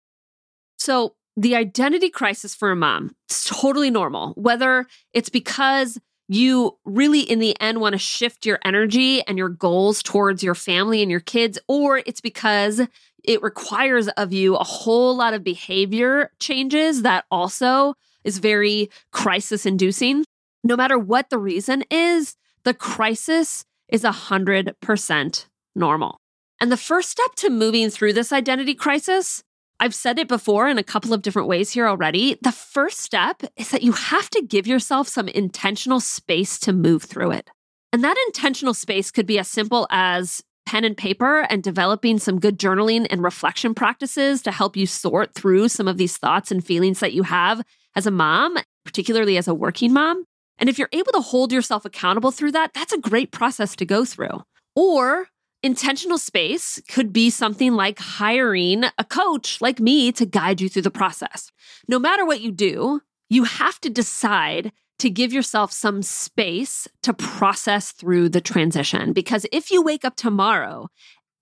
So, 0.76 1.14
the 1.36 1.54
identity 1.54 2.10
crisis 2.10 2.56
for 2.56 2.72
a 2.72 2.76
mom 2.76 3.14
is 3.30 3.44
totally 3.44 3.90
normal, 3.90 4.32
whether 4.36 4.86
it's 5.12 5.28
because 5.28 5.96
you 6.28 6.76
really, 6.84 7.20
in 7.20 7.38
the 7.38 7.58
end, 7.60 7.80
want 7.80 7.94
to 7.94 7.98
shift 7.98 8.44
your 8.44 8.58
energy 8.64 9.22
and 9.26 9.38
your 9.38 9.48
goals 9.48 10.02
towards 10.02 10.42
your 10.42 10.54
family 10.54 11.02
and 11.02 11.10
your 11.10 11.20
kids, 11.20 11.58
or 11.68 11.98
it's 11.98 12.20
because 12.20 12.82
it 13.24 13.42
requires 13.42 14.08
of 14.08 14.32
you 14.32 14.54
a 14.56 14.64
whole 14.64 15.16
lot 15.16 15.34
of 15.34 15.42
behavior 15.42 16.30
changes 16.38 17.02
that 17.02 17.24
also 17.30 17.94
is 18.24 18.38
very 18.38 18.90
crisis 19.10 19.64
inducing. 19.66 20.24
No 20.62 20.76
matter 20.76 20.98
what 20.98 21.30
the 21.30 21.38
reason 21.38 21.84
is, 21.90 22.36
the 22.64 22.74
crisis 22.74 23.64
is 23.88 24.02
100% 24.02 25.46
normal. 25.74 26.20
And 26.60 26.72
the 26.72 26.76
first 26.76 27.08
step 27.08 27.34
to 27.36 27.50
moving 27.50 27.88
through 27.88 28.12
this 28.12 28.32
identity 28.32 28.74
crisis, 28.74 29.42
I've 29.80 29.94
said 29.94 30.18
it 30.18 30.26
before 30.26 30.68
in 30.68 30.78
a 30.78 30.82
couple 30.82 31.14
of 31.14 31.22
different 31.22 31.48
ways 31.48 31.70
here 31.70 31.86
already. 31.86 32.36
The 32.42 32.52
first 32.52 32.98
step 32.98 33.42
is 33.56 33.70
that 33.70 33.82
you 33.82 33.92
have 33.92 34.28
to 34.30 34.42
give 34.42 34.66
yourself 34.66 35.06
some 35.08 35.28
intentional 35.28 36.00
space 36.00 36.58
to 36.60 36.72
move 36.72 37.04
through 37.04 37.32
it. 37.32 37.50
And 37.92 38.02
that 38.02 38.16
intentional 38.26 38.74
space 38.74 39.10
could 39.10 39.26
be 39.26 39.38
as 39.38 39.48
simple 39.48 39.86
as 39.90 40.42
pen 40.66 40.84
and 40.84 40.96
paper 40.96 41.46
and 41.48 41.62
developing 41.62 42.18
some 42.18 42.40
good 42.40 42.58
journaling 42.58 43.06
and 43.08 43.22
reflection 43.22 43.74
practices 43.74 44.42
to 44.42 44.52
help 44.52 44.76
you 44.76 44.86
sort 44.86 45.34
through 45.34 45.68
some 45.68 45.88
of 45.88 45.96
these 45.96 46.18
thoughts 46.18 46.50
and 46.50 46.64
feelings 46.64 47.00
that 47.00 47.14
you 47.14 47.22
have 47.22 47.62
as 47.94 48.06
a 48.06 48.10
mom, 48.10 48.58
particularly 48.84 49.38
as 49.38 49.48
a 49.48 49.54
working 49.54 49.92
mom. 49.92 50.24
And 50.58 50.68
if 50.68 50.78
you're 50.78 50.90
able 50.92 51.12
to 51.12 51.20
hold 51.20 51.52
yourself 51.52 51.84
accountable 51.84 52.32
through 52.32 52.52
that, 52.52 52.74
that's 52.74 52.92
a 52.92 52.98
great 52.98 53.30
process 53.30 53.76
to 53.76 53.86
go 53.86 54.04
through. 54.04 54.42
Or 54.74 55.28
intentional 55.62 56.18
space 56.18 56.80
could 56.88 57.12
be 57.12 57.30
something 57.30 57.74
like 57.74 57.98
hiring 57.98 58.84
a 58.96 59.04
coach 59.04 59.60
like 59.60 59.80
me 59.80 60.12
to 60.12 60.26
guide 60.26 60.60
you 60.60 60.68
through 60.68 60.82
the 60.82 60.90
process. 60.90 61.50
No 61.88 61.98
matter 61.98 62.24
what 62.24 62.40
you 62.40 62.52
do, 62.52 63.00
you 63.28 63.44
have 63.44 63.80
to 63.80 63.90
decide 63.90 64.72
to 64.98 65.10
give 65.10 65.32
yourself 65.32 65.72
some 65.72 66.02
space 66.02 66.88
to 67.02 67.12
process 67.12 67.92
through 67.92 68.28
the 68.28 68.40
transition. 68.40 69.12
Because 69.12 69.46
if 69.52 69.70
you 69.70 69.82
wake 69.82 70.04
up 70.04 70.16
tomorrow 70.16 70.88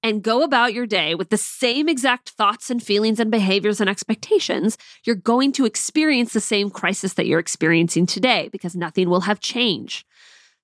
and 0.02 0.22
go 0.22 0.42
about 0.42 0.74
your 0.74 0.86
day 0.86 1.14
with 1.14 1.30
the 1.30 1.38
same 1.38 1.88
exact 1.88 2.30
thoughts 2.30 2.70
and 2.70 2.82
feelings 2.82 3.18
and 3.18 3.30
behaviors 3.30 3.80
and 3.80 3.88
expectations, 3.88 4.76
you're 5.04 5.16
going 5.16 5.52
to 5.52 5.64
experience 5.64 6.32
the 6.32 6.40
same 6.40 6.70
crisis 6.70 7.14
that 7.14 7.26
you're 7.26 7.40
experiencing 7.40 8.06
today 8.06 8.48
because 8.52 8.76
nothing 8.76 9.08
will 9.08 9.22
have 9.22 9.40
changed. 9.40 10.06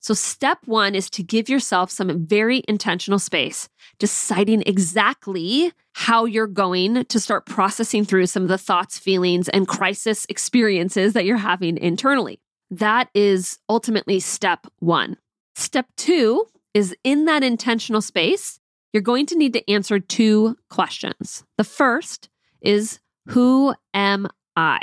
So, 0.02 0.14
step 0.14 0.58
one 0.64 0.96
is 0.96 1.08
to 1.10 1.22
give 1.22 1.48
yourself 1.48 1.90
some 1.90 2.26
very 2.26 2.64
intentional 2.66 3.20
space, 3.20 3.68
deciding 4.00 4.64
exactly 4.66 5.72
how 5.92 6.24
you're 6.24 6.48
going 6.48 7.04
to 7.04 7.20
start 7.20 7.46
processing 7.46 8.04
through 8.04 8.26
some 8.26 8.42
of 8.42 8.48
the 8.48 8.58
thoughts, 8.58 8.98
feelings, 8.98 9.48
and 9.48 9.68
crisis 9.68 10.26
experiences 10.28 11.12
that 11.12 11.24
you're 11.24 11.36
having 11.36 11.78
internally. 11.78 12.40
That 12.68 13.10
is 13.14 13.60
ultimately 13.68 14.18
step 14.18 14.66
one. 14.80 15.18
Step 15.54 15.86
two 15.96 16.46
is 16.74 16.96
in 17.04 17.26
that 17.26 17.44
intentional 17.44 18.00
space, 18.00 18.58
you're 18.92 19.02
going 19.02 19.26
to 19.26 19.38
need 19.38 19.52
to 19.52 19.70
answer 19.70 20.00
two 20.00 20.56
questions. 20.68 21.44
The 21.58 21.64
first 21.64 22.28
is 22.60 22.98
Who 23.28 23.74
am 23.94 24.26
I? 24.56 24.80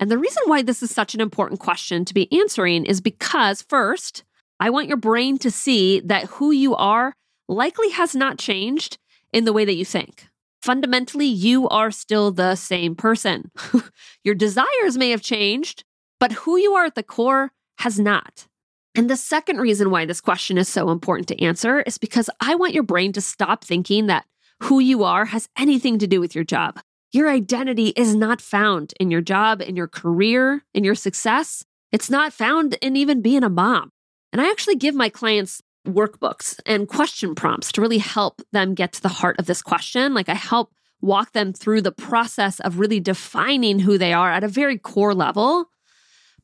And 0.00 0.10
the 0.10 0.18
reason 0.18 0.42
why 0.46 0.62
this 0.62 0.82
is 0.82 0.90
such 0.90 1.14
an 1.14 1.20
important 1.20 1.60
question 1.60 2.06
to 2.06 2.14
be 2.14 2.32
answering 2.32 2.86
is 2.86 3.02
because, 3.02 3.60
first, 3.60 4.24
I 4.60 4.70
want 4.70 4.88
your 4.88 4.96
brain 4.96 5.38
to 5.38 5.50
see 5.50 6.00
that 6.00 6.24
who 6.24 6.50
you 6.50 6.74
are 6.76 7.14
likely 7.48 7.90
has 7.90 8.14
not 8.14 8.38
changed 8.38 8.98
in 9.32 9.44
the 9.44 9.52
way 9.52 9.64
that 9.64 9.74
you 9.74 9.84
think. 9.84 10.28
Fundamentally, 10.62 11.26
you 11.26 11.68
are 11.68 11.90
still 11.90 12.30
the 12.30 12.54
same 12.54 12.94
person. 12.94 13.50
your 14.24 14.34
desires 14.34 14.96
may 14.96 15.10
have 15.10 15.20
changed, 15.20 15.84
but 16.18 16.32
who 16.32 16.56
you 16.56 16.72
are 16.74 16.86
at 16.86 16.94
the 16.94 17.02
core 17.02 17.52
has 17.78 17.98
not. 17.98 18.46
And 18.94 19.10
the 19.10 19.16
second 19.16 19.58
reason 19.58 19.90
why 19.90 20.06
this 20.06 20.20
question 20.20 20.56
is 20.56 20.68
so 20.68 20.90
important 20.90 21.28
to 21.28 21.44
answer 21.44 21.80
is 21.80 21.98
because 21.98 22.30
I 22.40 22.54
want 22.54 22.74
your 22.74 22.84
brain 22.84 23.12
to 23.12 23.20
stop 23.20 23.64
thinking 23.64 24.06
that 24.06 24.24
who 24.62 24.78
you 24.78 25.02
are 25.02 25.26
has 25.26 25.48
anything 25.58 25.98
to 25.98 26.06
do 26.06 26.20
with 26.20 26.34
your 26.34 26.44
job. 26.44 26.80
Your 27.12 27.28
identity 27.28 27.88
is 27.88 28.14
not 28.14 28.40
found 28.40 28.94
in 28.98 29.10
your 29.10 29.20
job, 29.20 29.60
in 29.60 29.76
your 29.76 29.88
career, 29.88 30.64
in 30.72 30.84
your 30.84 30.94
success. 30.94 31.64
It's 31.92 32.08
not 32.08 32.32
found 32.32 32.74
in 32.80 32.96
even 32.96 33.20
being 33.20 33.44
a 33.44 33.48
mom. 33.48 33.90
And 34.34 34.42
I 34.42 34.50
actually 34.50 34.76
give 34.76 34.94
my 34.94 35.08
clients 35.08 35.62
workbooks 35.86 36.60
and 36.66 36.86
question 36.86 37.34
prompts 37.34 37.72
to 37.72 37.80
really 37.80 37.98
help 37.98 38.42
them 38.52 38.74
get 38.74 38.92
to 38.92 39.02
the 39.02 39.08
heart 39.08 39.38
of 39.38 39.46
this 39.46 39.62
question. 39.62 40.12
Like 40.12 40.28
I 40.28 40.34
help 40.34 40.74
walk 41.00 41.32
them 41.32 41.54
through 41.54 41.80
the 41.80 41.92
process 41.92 42.60
of 42.60 42.78
really 42.78 43.00
defining 43.00 43.78
who 43.78 43.96
they 43.96 44.12
are 44.12 44.30
at 44.30 44.44
a 44.44 44.48
very 44.48 44.76
core 44.76 45.14
level 45.14 45.70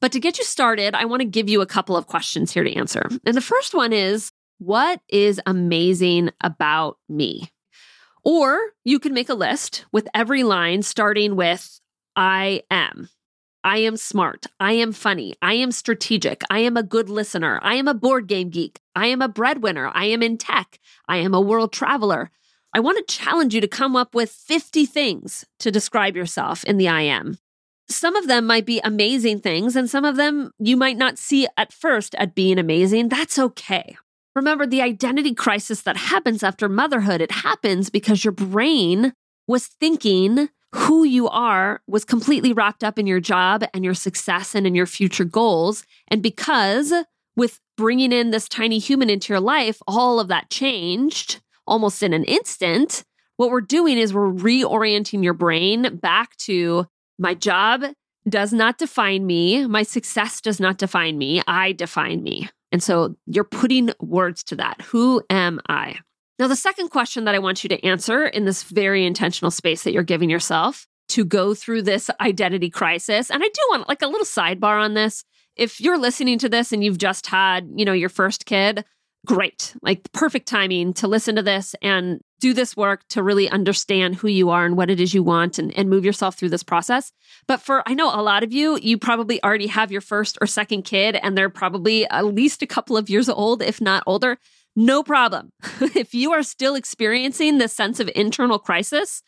but 0.00 0.12
to 0.12 0.20
get 0.20 0.38
you 0.38 0.44
started, 0.44 0.94
I 0.94 1.04
want 1.04 1.20
to 1.20 1.26
give 1.26 1.48
you 1.48 1.60
a 1.60 1.66
couple 1.66 1.96
of 1.96 2.06
questions 2.06 2.52
here 2.52 2.64
to 2.64 2.74
answer. 2.74 3.06
And 3.24 3.36
the 3.36 3.42
first 3.42 3.74
one 3.74 3.92
is 3.92 4.32
What 4.58 5.00
is 5.08 5.40
amazing 5.46 6.30
about 6.42 6.98
me? 7.08 7.52
Or 8.24 8.58
you 8.84 8.98
can 8.98 9.14
make 9.14 9.28
a 9.28 9.34
list 9.34 9.84
with 9.92 10.08
every 10.14 10.42
line 10.42 10.82
starting 10.82 11.36
with 11.36 11.80
I 12.16 12.62
am. 12.70 13.08
I 13.62 13.78
am 13.78 13.96
smart. 13.96 14.46
I 14.58 14.72
am 14.72 14.92
funny. 14.92 15.34
I 15.42 15.54
am 15.54 15.70
strategic. 15.70 16.42
I 16.50 16.60
am 16.60 16.76
a 16.76 16.82
good 16.82 17.10
listener. 17.10 17.60
I 17.62 17.74
am 17.74 17.88
a 17.88 17.94
board 17.94 18.26
game 18.26 18.48
geek. 18.48 18.80
I 18.96 19.06
am 19.06 19.20
a 19.20 19.28
breadwinner. 19.28 19.90
I 19.94 20.06
am 20.06 20.22
in 20.22 20.38
tech. 20.38 20.78
I 21.08 21.18
am 21.18 21.34
a 21.34 21.40
world 21.40 21.72
traveler. 21.72 22.30
I 22.72 22.80
want 22.80 22.98
to 22.98 23.14
challenge 23.14 23.54
you 23.54 23.60
to 23.60 23.68
come 23.68 23.96
up 23.96 24.14
with 24.14 24.30
50 24.30 24.86
things 24.86 25.44
to 25.58 25.70
describe 25.70 26.16
yourself 26.16 26.64
in 26.64 26.78
the 26.78 26.88
I 26.88 27.02
am. 27.02 27.38
Some 27.88 28.14
of 28.14 28.28
them 28.28 28.46
might 28.46 28.64
be 28.64 28.80
amazing 28.84 29.40
things, 29.40 29.74
and 29.74 29.90
some 29.90 30.04
of 30.04 30.14
them 30.14 30.52
you 30.60 30.76
might 30.76 30.96
not 30.96 31.18
see 31.18 31.48
at 31.56 31.72
first 31.72 32.14
at 32.14 32.36
being 32.36 32.58
amazing. 32.58 33.08
That's 33.08 33.38
okay. 33.38 33.96
Remember 34.36 34.64
the 34.64 34.80
identity 34.80 35.34
crisis 35.34 35.82
that 35.82 35.96
happens 35.96 36.44
after 36.44 36.68
motherhood, 36.68 37.20
it 37.20 37.32
happens 37.32 37.90
because 37.90 38.24
your 38.24 38.32
brain 38.32 39.12
was 39.48 39.66
thinking 39.66 40.48
who 40.72 41.04
you 41.04 41.28
are 41.28 41.80
was 41.86 42.04
completely 42.04 42.52
wrapped 42.52 42.84
up 42.84 42.98
in 42.98 43.06
your 43.06 43.20
job 43.20 43.64
and 43.74 43.84
your 43.84 43.94
success 43.94 44.54
and 44.54 44.66
in 44.66 44.74
your 44.74 44.86
future 44.86 45.24
goals. 45.24 45.84
And 46.08 46.22
because 46.22 46.92
with 47.36 47.60
bringing 47.76 48.12
in 48.12 48.30
this 48.30 48.48
tiny 48.48 48.78
human 48.78 49.10
into 49.10 49.32
your 49.32 49.40
life, 49.40 49.80
all 49.88 50.20
of 50.20 50.28
that 50.28 50.50
changed 50.50 51.40
almost 51.66 52.02
in 52.02 52.12
an 52.12 52.24
instant. 52.24 53.04
What 53.36 53.50
we're 53.50 53.60
doing 53.62 53.96
is 53.96 54.12
we're 54.12 54.32
reorienting 54.32 55.24
your 55.24 55.32
brain 55.32 55.96
back 55.96 56.36
to 56.38 56.86
my 57.18 57.34
job 57.34 57.84
does 58.28 58.52
not 58.52 58.76
define 58.76 59.26
me. 59.26 59.66
My 59.66 59.82
success 59.82 60.40
does 60.40 60.60
not 60.60 60.76
define 60.76 61.16
me. 61.16 61.42
I 61.46 61.72
define 61.72 62.22
me. 62.22 62.50
And 62.70 62.82
so 62.82 63.16
you're 63.26 63.44
putting 63.44 63.92
words 63.98 64.44
to 64.44 64.56
that. 64.56 64.82
Who 64.82 65.22
am 65.30 65.60
I? 65.68 66.00
Now, 66.40 66.48
the 66.48 66.56
second 66.56 66.88
question 66.88 67.24
that 67.24 67.34
I 67.34 67.38
want 67.38 67.62
you 67.62 67.68
to 67.68 67.84
answer 67.84 68.26
in 68.26 68.46
this 68.46 68.62
very 68.62 69.04
intentional 69.04 69.50
space 69.50 69.82
that 69.82 69.92
you're 69.92 70.02
giving 70.02 70.30
yourself 70.30 70.86
to 71.08 71.22
go 71.22 71.52
through 71.52 71.82
this 71.82 72.08
identity 72.18 72.70
crisis, 72.70 73.30
and 73.30 73.44
I 73.44 73.46
do 73.46 73.60
want 73.68 73.90
like 73.90 74.00
a 74.00 74.06
little 74.06 74.24
sidebar 74.24 74.82
on 74.82 74.94
this. 74.94 75.22
If 75.54 75.82
you're 75.82 75.98
listening 75.98 76.38
to 76.38 76.48
this 76.48 76.72
and 76.72 76.82
you've 76.82 76.96
just 76.96 77.26
had, 77.26 77.68
you 77.76 77.84
know, 77.84 77.92
your 77.92 78.08
first 78.08 78.46
kid, 78.46 78.86
great, 79.26 79.74
like 79.82 80.10
perfect 80.12 80.48
timing 80.48 80.94
to 80.94 81.08
listen 81.08 81.36
to 81.36 81.42
this 81.42 81.74
and 81.82 82.22
do 82.40 82.54
this 82.54 82.74
work 82.74 83.06
to 83.08 83.22
really 83.22 83.50
understand 83.50 84.14
who 84.14 84.28
you 84.28 84.48
are 84.48 84.64
and 84.64 84.78
what 84.78 84.88
it 84.88 84.98
is 84.98 85.12
you 85.12 85.22
want 85.22 85.58
and, 85.58 85.76
and 85.76 85.90
move 85.90 86.06
yourself 86.06 86.36
through 86.36 86.48
this 86.48 86.62
process. 86.62 87.12
But 87.46 87.60
for, 87.60 87.86
I 87.86 87.92
know 87.92 88.08
a 88.08 88.22
lot 88.22 88.42
of 88.42 88.50
you, 88.50 88.78
you 88.80 88.96
probably 88.96 89.42
already 89.44 89.66
have 89.66 89.92
your 89.92 90.00
first 90.00 90.38
or 90.40 90.46
second 90.46 90.84
kid 90.84 91.16
and 91.16 91.36
they're 91.36 91.50
probably 91.50 92.08
at 92.08 92.24
least 92.24 92.62
a 92.62 92.66
couple 92.66 92.96
of 92.96 93.10
years 93.10 93.28
old, 93.28 93.60
if 93.60 93.78
not 93.78 94.02
older. 94.06 94.38
No 94.76 95.02
problem. 95.02 95.50
if 95.80 96.14
you 96.14 96.32
are 96.32 96.42
still 96.42 96.74
experiencing 96.74 97.58
this 97.58 97.72
sense 97.72 98.00
of 98.00 98.10
internal 98.14 98.58
crisis 98.58 99.22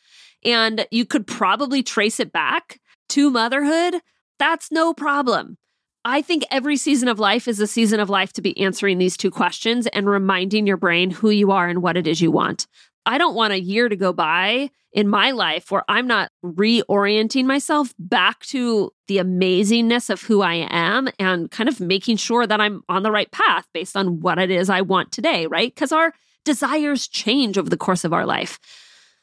and 0.45 0.87
you 0.91 1.05
could 1.05 1.27
probably 1.27 1.83
trace 1.83 2.21
it 2.21 2.33
back 2.33 2.81
to 3.11 3.31
motherhood, 3.31 4.01
that's 4.39 4.71
no 4.71 4.95
problem. 4.95 5.57
I 6.05 6.21
think 6.21 6.43
every 6.51 6.77
season 6.77 7.09
of 7.09 7.21
life 7.21 7.47
is 7.47 7.61
a 7.61 7.67
season 7.67 8.01
of 8.01 8.11
life 8.11 8.33
to 8.33 8.43
be 8.43 8.59
answering 8.59 8.99
these 8.99 9.17
two 9.17 9.31
questions 9.31 9.87
and 9.89 10.09
reminding 10.09 10.67
your 10.67 10.77
brain 10.77 11.11
who 11.11 11.31
you 11.31 11.53
are 11.53 11.69
and 11.69 11.81
what 11.81 11.97
it 11.97 12.09
is 12.09 12.21
you 12.21 12.33
want. 12.33 12.67
I 13.07 13.19
don't 13.19 13.35
want 13.35 13.53
a 13.53 13.61
year 13.61 13.89
to 13.89 13.97
go 13.97 14.13
by 14.13 14.71
in 14.93 15.09
my 15.09 15.31
life 15.31 15.71
where 15.71 15.85
I'm 15.89 16.07
not 16.07 16.31
reorienting 16.45 17.45
myself 17.45 17.95
back 17.99 18.41
to 18.47 18.93
the 19.09 19.17
amazingness 19.19 20.11
of 20.11 20.23
who 20.23 20.43
I 20.43 20.67
am 20.71 21.09
and 21.19 21.51
kind 21.51 21.69
of 21.69 21.81
making 21.81 22.19
sure 22.19 22.47
that 22.47 22.61
I'm 22.61 22.83
on 22.89 23.03
the 23.03 23.11
right 23.11 23.31
path 23.31 23.67
based 23.73 23.97
on 23.97 24.21
what 24.21 24.39
it 24.39 24.51
is 24.51 24.69
I 24.69 24.83
want 24.83 25.11
today, 25.11 25.47
right? 25.47 25.75
Because 25.75 25.93
our 25.93 26.13
desires 26.45 27.09
change 27.09 27.57
over 27.57 27.71
the 27.71 27.77
course 27.77 28.05
of 28.05 28.13
our 28.13 28.27
life 28.27 28.59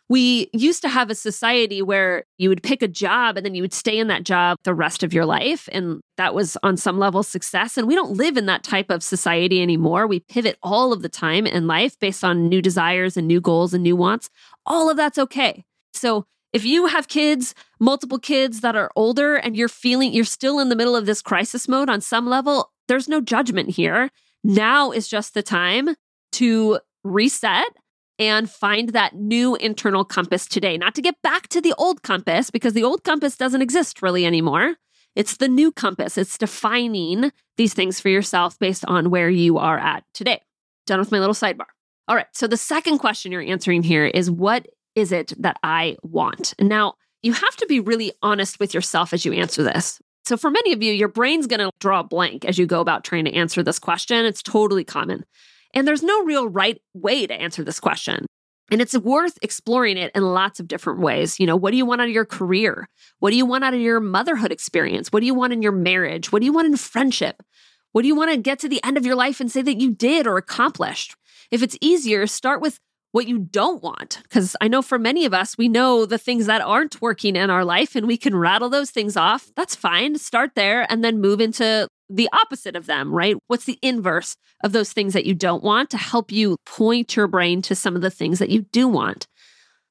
we 0.09 0.49
used 0.53 0.81
to 0.81 0.89
have 0.89 1.11
a 1.11 1.15
society 1.15 1.83
where 1.83 2.25
you 2.39 2.49
would 2.49 2.63
pick 2.63 2.81
a 2.81 2.87
job 2.87 3.37
and 3.37 3.45
then 3.45 3.53
you 3.53 3.61
would 3.61 3.73
stay 3.73 3.97
in 3.97 4.07
that 4.07 4.23
job 4.23 4.57
the 4.63 4.73
rest 4.73 5.03
of 5.03 5.13
your 5.13 5.25
life. 5.25 5.69
And 5.71 6.01
that 6.17 6.33
was 6.33 6.57
on 6.63 6.77
some 6.77 6.97
level 6.97 7.21
success. 7.21 7.77
And 7.77 7.87
we 7.87 7.93
don't 7.93 8.17
live 8.17 8.35
in 8.35 8.47
that 8.47 8.63
type 8.63 8.89
of 8.89 9.03
society 9.03 9.61
anymore. 9.61 10.07
We 10.07 10.21
pivot 10.21 10.57
all 10.63 10.91
of 10.91 11.03
the 11.03 11.09
time 11.09 11.45
in 11.45 11.67
life 11.67 11.97
based 11.99 12.23
on 12.23 12.49
new 12.49 12.61
desires 12.61 13.17
and 13.17 13.27
new 13.27 13.39
goals 13.39 13.73
and 13.73 13.83
new 13.83 13.95
wants. 13.95 14.31
All 14.65 14.89
of 14.89 14.97
that's 14.97 15.19
okay. 15.19 15.63
So 15.93 16.25
if 16.53 16.65
you 16.65 16.87
have 16.87 17.07
kids, 17.07 17.53
multiple 17.79 18.17
kids 18.17 18.61
that 18.61 18.75
are 18.75 18.91
older, 18.95 19.35
and 19.35 19.55
you're 19.55 19.69
feeling 19.69 20.11
you're 20.11 20.25
still 20.25 20.59
in 20.59 20.69
the 20.69 20.75
middle 20.75 20.95
of 20.95 21.05
this 21.05 21.21
crisis 21.21 21.67
mode 21.67 21.89
on 21.89 22.01
some 22.01 22.25
level, 22.25 22.71
there's 22.87 23.07
no 23.07 23.21
judgment 23.21 23.69
here. 23.69 24.09
Now 24.43 24.91
is 24.91 25.07
just 25.07 25.35
the 25.35 25.43
time 25.43 25.95
to 26.33 26.79
reset 27.03 27.67
and 28.19 28.49
find 28.49 28.89
that 28.89 29.15
new 29.15 29.55
internal 29.55 30.03
compass 30.03 30.45
today. 30.45 30.77
Not 30.77 30.93
to 30.95 31.01
get 31.01 31.15
back 31.23 31.47
to 31.47 31.61
the 31.61 31.73
old 31.77 32.03
compass, 32.03 32.51
because 32.51 32.73
the 32.73 32.83
old 32.83 33.03
compass 33.03 33.37
doesn't 33.37 33.61
exist 33.61 34.01
really 34.01 34.25
anymore. 34.25 34.75
It's 35.15 35.37
the 35.37 35.47
new 35.47 35.71
compass. 35.71 36.17
It's 36.17 36.37
defining 36.37 37.31
these 37.57 37.73
things 37.73 37.99
for 37.99 38.09
yourself 38.09 38.59
based 38.59 38.85
on 38.85 39.09
where 39.09 39.29
you 39.29 39.57
are 39.57 39.79
at 39.79 40.03
today. 40.13 40.41
Done 40.85 40.99
with 40.99 41.11
my 41.11 41.19
little 41.19 41.33
sidebar. 41.33 41.65
All 42.07 42.15
right. 42.15 42.27
So 42.33 42.45
the 42.45 42.57
second 42.57 42.99
question 42.99 43.31
you're 43.31 43.41
answering 43.41 43.83
here 43.83 44.05
is 44.05 44.29
what 44.29 44.67
is 44.95 45.11
it 45.11 45.33
that 45.39 45.57
I 45.63 45.97
want? 46.03 46.53
Now, 46.59 46.95
you 47.21 47.33
have 47.33 47.55
to 47.57 47.65
be 47.67 47.79
really 47.79 48.13
honest 48.21 48.59
with 48.59 48.73
yourself 48.73 49.13
as 49.13 49.25
you 49.25 49.33
answer 49.33 49.63
this. 49.63 49.99
So, 50.25 50.37
for 50.37 50.49
many 50.51 50.73
of 50.73 50.83
you, 50.83 50.93
your 50.93 51.07
brain's 51.07 51.47
going 51.47 51.59
to 51.59 51.71
draw 51.79 52.01
a 52.01 52.03
blank 52.03 52.45
as 52.45 52.57
you 52.57 52.65
go 52.65 52.81
about 52.81 53.03
trying 53.03 53.25
to 53.25 53.33
answer 53.33 53.63
this 53.63 53.79
question. 53.79 54.25
It's 54.25 54.43
totally 54.43 54.83
common. 54.83 55.25
And 55.73 55.87
there's 55.87 56.03
no 56.03 56.23
real 56.23 56.47
right 56.47 56.81
way 56.93 57.27
to 57.27 57.33
answer 57.33 57.63
this 57.63 57.79
question. 57.79 58.25
And 58.71 58.81
it's 58.81 58.97
worth 58.97 59.37
exploring 59.41 59.97
it 59.97 60.11
in 60.13 60.23
lots 60.23 60.59
of 60.59 60.67
different 60.67 60.99
ways. 60.99 61.39
You 61.39 61.47
know, 61.47 61.55
what 61.55 61.71
do 61.71 61.77
you 61.77 61.85
want 61.85 62.01
out 62.01 62.07
of 62.07 62.13
your 62.13 62.25
career? 62.25 62.87
What 63.19 63.31
do 63.31 63.35
you 63.35 63.45
want 63.45 63.63
out 63.63 63.73
of 63.73 63.79
your 63.79 63.99
motherhood 63.99 64.51
experience? 64.51 65.11
What 65.11 65.21
do 65.21 65.25
you 65.25 65.33
want 65.33 65.53
in 65.53 65.61
your 65.61 65.71
marriage? 65.71 66.31
What 66.31 66.39
do 66.39 66.45
you 66.45 66.53
want 66.53 66.67
in 66.67 66.77
friendship? 66.77 67.41
What 67.91 68.03
do 68.03 68.07
you 68.07 68.15
want 68.15 68.31
to 68.31 68.37
get 68.37 68.59
to 68.59 68.69
the 68.69 68.83
end 68.83 68.97
of 68.97 69.05
your 69.05 69.15
life 69.15 69.39
and 69.39 69.51
say 69.51 69.63
that 69.63 69.79
you 69.79 69.91
did 69.91 70.27
or 70.27 70.37
accomplished? 70.37 71.15
If 71.49 71.63
it's 71.63 71.77
easier, 71.81 72.27
start 72.27 72.61
with 72.61 72.79
what 73.11 73.27
you 73.27 73.39
don't 73.39 73.81
want. 73.81 74.19
Because 74.23 74.55
I 74.61 74.67
know 74.67 74.83
for 74.83 74.99
many 74.99 75.25
of 75.25 75.33
us, 75.33 75.57
we 75.57 75.67
know 75.67 76.05
the 76.05 76.19
things 76.19 76.45
that 76.45 76.61
aren't 76.61 77.01
working 77.01 77.35
in 77.35 77.49
our 77.49 77.65
life 77.65 77.95
and 77.95 78.05
we 78.05 78.17
can 78.17 78.35
rattle 78.35 78.69
those 78.69 78.91
things 78.91 79.17
off. 79.17 79.51
That's 79.55 79.75
fine. 79.75 80.19
Start 80.19 80.51
there 80.55 80.85
and 80.91 81.03
then 81.03 81.19
move 81.19 81.41
into 81.41 81.87
the 82.09 82.29
opposite 82.33 82.75
of 82.75 82.85
them, 82.85 83.13
right? 83.13 83.35
What's 83.47 83.65
the 83.65 83.79
inverse 83.81 84.35
of 84.63 84.71
those 84.71 84.91
things 84.91 85.13
that 85.13 85.25
you 85.25 85.33
don't 85.33 85.63
want 85.63 85.89
to 85.91 85.97
help 85.97 86.31
you 86.31 86.57
point 86.65 87.15
your 87.15 87.27
brain 87.27 87.61
to 87.63 87.75
some 87.75 87.95
of 87.95 88.01
the 88.01 88.09
things 88.09 88.39
that 88.39 88.49
you 88.49 88.63
do 88.71 88.87
want? 88.87 89.27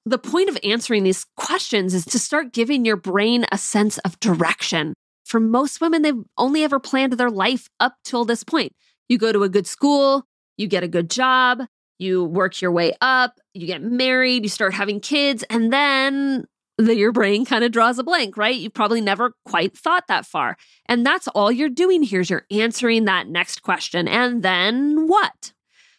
The 0.05 0.19
point 0.19 0.49
of 0.49 0.59
answering 0.65 1.05
these 1.05 1.27
questions 1.37 1.95
is 1.95 2.05
to 2.07 2.19
start 2.19 2.53
giving 2.53 2.85
your 2.85 2.97
brain 2.97 3.45
a 3.53 3.59
sense 3.59 3.99
of 3.99 4.19
direction. 4.21 4.95
For 5.25 5.39
most 5.39 5.81
women, 5.81 6.03
they've 6.03 6.15
only 6.39 6.65
ever 6.65 6.81
planned 6.81 7.13
their 7.13 7.31
life 7.31 7.69
up 7.79 7.95
till 8.05 8.25
this 8.25 8.43
point. 8.43 8.73
You 9.09 9.19
go 9.19 9.33
to 9.33 9.43
a 9.43 9.49
good 9.49 9.67
school, 9.67 10.25
you 10.57 10.67
get 10.67 10.83
a 10.83 10.89
good 10.89 11.11
job, 11.11 11.63
you 11.99 12.25
work 12.25 12.61
your 12.63 12.73
way 12.73 12.95
up, 13.01 13.39
you 13.55 13.67
get 13.67 13.83
married, 13.83 14.45
you 14.45 14.49
start 14.49 14.73
having 14.73 15.01
kids, 15.01 15.45
and 15.51 15.73
then 15.73 16.47
the, 16.79 16.97
your 16.97 17.13
brain 17.13 17.45
kind 17.45 17.65
of 17.65 17.73
draws 17.73 17.99
a 17.99 18.05
blank, 18.05 18.37
right? 18.37 18.55
You 18.55 18.71
probably 18.71 19.01
never 19.01 19.35
quite 19.45 19.77
thought 19.77 20.07
that 20.09 20.25
far. 20.25 20.57
And 20.87 21.05
that's 21.05 21.29
all 21.29 21.53
you're 21.53 21.69
doing 21.69 22.03
here 22.03 22.21
is 22.21 22.31
you're 22.31 22.47
answering 22.51 23.05
that 23.05 23.29
next 23.29 23.63
question. 23.63 24.09
And 24.09 24.43
then 24.43 25.09
what? 25.09 25.53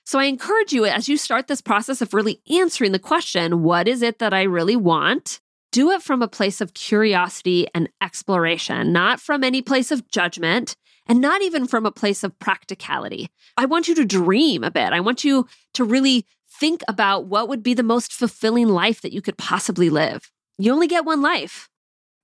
So 0.06 0.18
I 0.18 0.24
encourage 0.24 0.74
you 0.74 0.86
as 0.86 1.08
you 1.08 1.18
start 1.18 1.48
this 1.48 1.62
process 1.62 2.02
of 2.02 2.14
really 2.14 2.42
answering 2.50 2.94
the 2.94 3.00
question, 3.00 3.62
what 3.62 3.88
is 3.88 4.02
it 4.02 4.20
that 4.20 4.34
I 4.34 4.44
really 4.44 4.76
want? 4.76 5.40
Do 5.72 5.92
it 5.92 6.02
from 6.02 6.24
a 6.24 6.28
place 6.28 6.62
of 6.62 6.74
curiosity 6.74 7.68
and 7.76 7.90
exploration, 8.02 8.92
not 8.92 9.20
from 9.20 9.44
any 9.44 9.62
place 9.62 9.92
of 9.92 10.10
judgment 10.10 10.76
and 11.10 11.20
not 11.20 11.42
even 11.42 11.68
from 11.68 11.86
a 11.86 11.92
place 11.92 12.24
of 12.24 12.38
practicality. 12.40 13.30
I 13.58 13.66
want 13.66 13.88
you 13.88 13.96
to 13.96 14.06
dream 14.06 14.64
a 14.64 14.72
bit. 14.72 14.94
I 14.94 15.00
want 15.00 15.24
you 15.24 15.48
to 15.74 15.84
really 15.84 16.26
think 16.60 16.82
about 16.88 17.26
what 17.26 17.50
would 17.50 17.64
be 17.64 17.74
the 17.74 17.84
most 17.84 18.14
fulfilling 18.14 18.70
life 18.70 19.02
that 19.02 19.12
you 19.12 19.22
could 19.22 19.38
possibly 19.38 19.90
live. 19.90 20.32
You 20.60 20.74
only 20.74 20.88
get 20.88 21.06
one 21.06 21.22
life. 21.22 21.70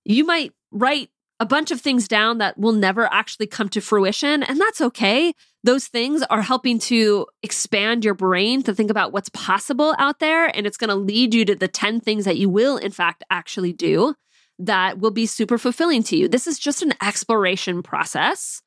You 0.03 0.25
might 0.25 0.51
write 0.71 1.09
a 1.39 1.45
bunch 1.45 1.71
of 1.71 1.81
things 1.81 2.07
down 2.07 2.37
that 2.37 2.57
will 2.57 2.73
never 2.73 3.11
actually 3.11 3.47
come 3.47 3.69
to 3.69 3.81
fruition, 3.81 4.43
and 4.43 4.59
that's 4.59 4.81
okay. 4.81 5.33
Those 5.63 5.87
things 5.87 6.21
are 6.29 6.41
helping 6.41 6.79
to 6.79 7.25
expand 7.43 8.05
your 8.05 8.13
brain 8.13 8.61
to 8.63 8.73
think 8.73 8.91
about 8.91 9.11
what's 9.11 9.29
possible 9.29 9.95
out 9.97 10.19
there, 10.19 10.55
and 10.55 10.67
it's 10.67 10.77
going 10.77 10.89
to 10.89 10.95
lead 10.95 11.33
you 11.33 11.43
to 11.45 11.55
the 11.55 11.67
10 11.67 12.01
things 12.01 12.25
that 12.25 12.37
you 12.37 12.49
will, 12.49 12.77
in 12.77 12.91
fact, 12.91 13.23
actually 13.29 13.73
do 13.73 14.15
that 14.59 14.99
will 14.99 15.11
be 15.11 15.25
super 15.25 15.57
fulfilling 15.57 16.03
to 16.03 16.15
you. 16.15 16.27
This 16.27 16.47
is 16.47 16.59
just 16.59 16.81
an 16.81 16.93
exploration 17.01 17.83
process 17.83 18.61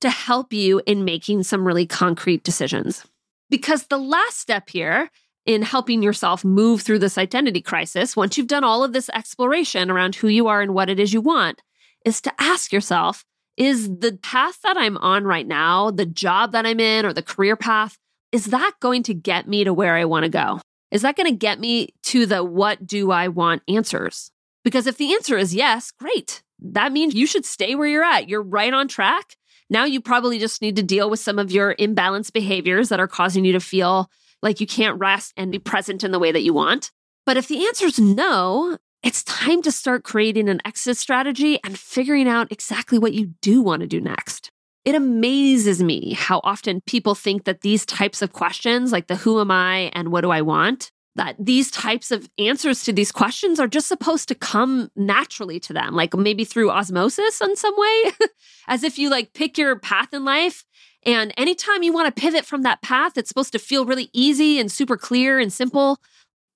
to 0.00 0.10
help 0.10 0.52
you 0.52 0.82
in 0.86 1.04
making 1.04 1.44
some 1.44 1.66
really 1.66 1.86
concrete 1.86 2.44
decisions. 2.44 3.04
Because 3.48 3.86
the 3.86 3.98
last 3.98 4.38
step 4.38 4.68
here 4.68 5.10
in 5.46 5.62
helping 5.62 6.02
yourself 6.02 6.44
move 6.44 6.82
through 6.82 7.00
this 7.00 7.18
identity 7.18 7.60
crisis, 7.60 8.16
once 8.16 8.36
you've 8.36 8.46
done 8.46 8.64
all 8.64 8.82
of 8.82 8.92
this 8.92 9.10
exploration 9.10 9.90
around 9.90 10.14
who 10.14 10.28
you 10.28 10.46
are 10.46 10.62
and 10.62 10.74
what 10.74 10.88
it 10.88 10.98
is 10.98 11.12
you 11.12 11.20
want, 11.20 11.62
is 12.04 12.20
to 12.22 12.32
ask 12.38 12.72
yourself 12.72 13.24
is 13.56 13.88
the 13.88 14.18
path 14.22 14.60
that 14.62 14.76
I'm 14.76 14.96
on 14.96 15.24
right 15.24 15.46
now, 15.46 15.90
the 15.90 16.06
job 16.06 16.52
that 16.52 16.66
I'm 16.66 16.80
in, 16.80 17.06
or 17.06 17.12
the 17.12 17.22
career 17.22 17.56
path, 17.56 17.96
is 18.32 18.46
that 18.46 18.72
going 18.80 19.04
to 19.04 19.14
get 19.14 19.46
me 19.46 19.62
to 19.64 19.72
where 19.72 19.94
I 19.94 20.06
want 20.06 20.24
to 20.24 20.28
go? 20.28 20.60
Is 20.90 21.02
that 21.02 21.16
going 21.16 21.30
to 21.30 21.36
get 21.36 21.60
me 21.60 21.90
to 22.04 22.26
the 22.26 22.42
what 22.42 22.84
do 22.84 23.10
I 23.10 23.28
want 23.28 23.62
answers? 23.68 24.30
Because 24.64 24.86
if 24.86 24.96
the 24.96 25.12
answer 25.12 25.36
is 25.36 25.54
yes, 25.54 25.92
great. 25.92 26.42
That 26.60 26.92
means 26.92 27.14
you 27.14 27.26
should 27.26 27.44
stay 27.44 27.74
where 27.74 27.86
you're 27.86 28.04
at. 28.04 28.28
You're 28.28 28.42
right 28.42 28.72
on 28.72 28.88
track. 28.88 29.36
Now 29.70 29.84
you 29.84 30.00
probably 30.00 30.38
just 30.38 30.62
need 30.62 30.76
to 30.76 30.82
deal 30.82 31.10
with 31.10 31.20
some 31.20 31.38
of 31.38 31.52
your 31.52 31.74
imbalanced 31.76 32.32
behaviors 32.32 32.88
that 32.88 33.00
are 33.00 33.08
causing 33.08 33.44
you 33.44 33.52
to 33.52 33.60
feel 33.60 34.10
like 34.42 34.60
you 34.60 34.66
can't 34.66 34.98
rest 34.98 35.32
and 35.36 35.52
be 35.52 35.58
present 35.58 36.04
in 36.04 36.10
the 36.10 36.18
way 36.18 36.32
that 36.32 36.42
you 36.42 36.52
want. 36.52 36.90
But 37.26 37.36
if 37.36 37.48
the 37.48 37.66
answer 37.66 37.86
is 37.86 37.98
no, 37.98 38.78
it's 39.02 39.22
time 39.24 39.62
to 39.62 39.72
start 39.72 40.04
creating 40.04 40.48
an 40.48 40.60
exit 40.64 40.96
strategy 40.96 41.58
and 41.64 41.78
figuring 41.78 42.28
out 42.28 42.50
exactly 42.50 42.98
what 42.98 43.14
you 43.14 43.34
do 43.40 43.60
want 43.60 43.80
to 43.80 43.86
do 43.86 44.00
next. 44.00 44.50
It 44.84 44.94
amazes 44.94 45.82
me 45.82 46.12
how 46.12 46.40
often 46.44 46.82
people 46.86 47.14
think 47.14 47.44
that 47.44 47.62
these 47.62 47.86
types 47.86 48.20
of 48.20 48.32
questions, 48.32 48.92
like 48.92 49.06
the 49.06 49.16
who 49.16 49.40
am 49.40 49.50
I 49.50 49.90
and 49.94 50.12
what 50.12 50.20
do 50.20 50.30
I 50.30 50.42
want, 50.42 50.90
that 51.16 51.36
these 51.38 51.70
types 51.70 52.10
of 52.10 52.28
answers 52.38 52.82
to 52.84 52.92
these 52.92 53.12
questions 53.12 53.60
are 53.60 53.68
just 53.68 53.88
supposed 53.88 54.28
to 54.28 54.34
come 54.34 54.90
naturally 54.96 55.60
to 55.60 55.72
them, 55.72 55.94
like 55.94 56.14
maybe 56.14 56.44
through 56.44 56.70
osmosis 56.70 57.40
in 57.40 57.56
some 57.56 57.74
way, 57.76 58.12
as 58.68 58.82
if 58.82 58.98
you 58.98 59.10
like 59.10 59.32
pick 59.32 59.56
your 59.56 59.78
path 59.78 60.12
in 60.12 60.24
life. 60.24 60.64
And 61.04 61.32
anytime 61.36 61.82
you 61.82 61.92
want 61.92 62.14
to 62.14 62.20
pivot 62.20 62.44
from 62.44 62.62
that 62.62 62.82
path, 62.82 63.16
it's 63.16 63.28
supposed 63.28 63.52
to 63.52 63.58
feel 63.58 63.84
really 63.84 64.10
easy 64.12 64.58
and 64.58 64.70
super 64.72 64.96
clear 64.96 65.38
and 65.38 65.52
simple. 65.52 65.98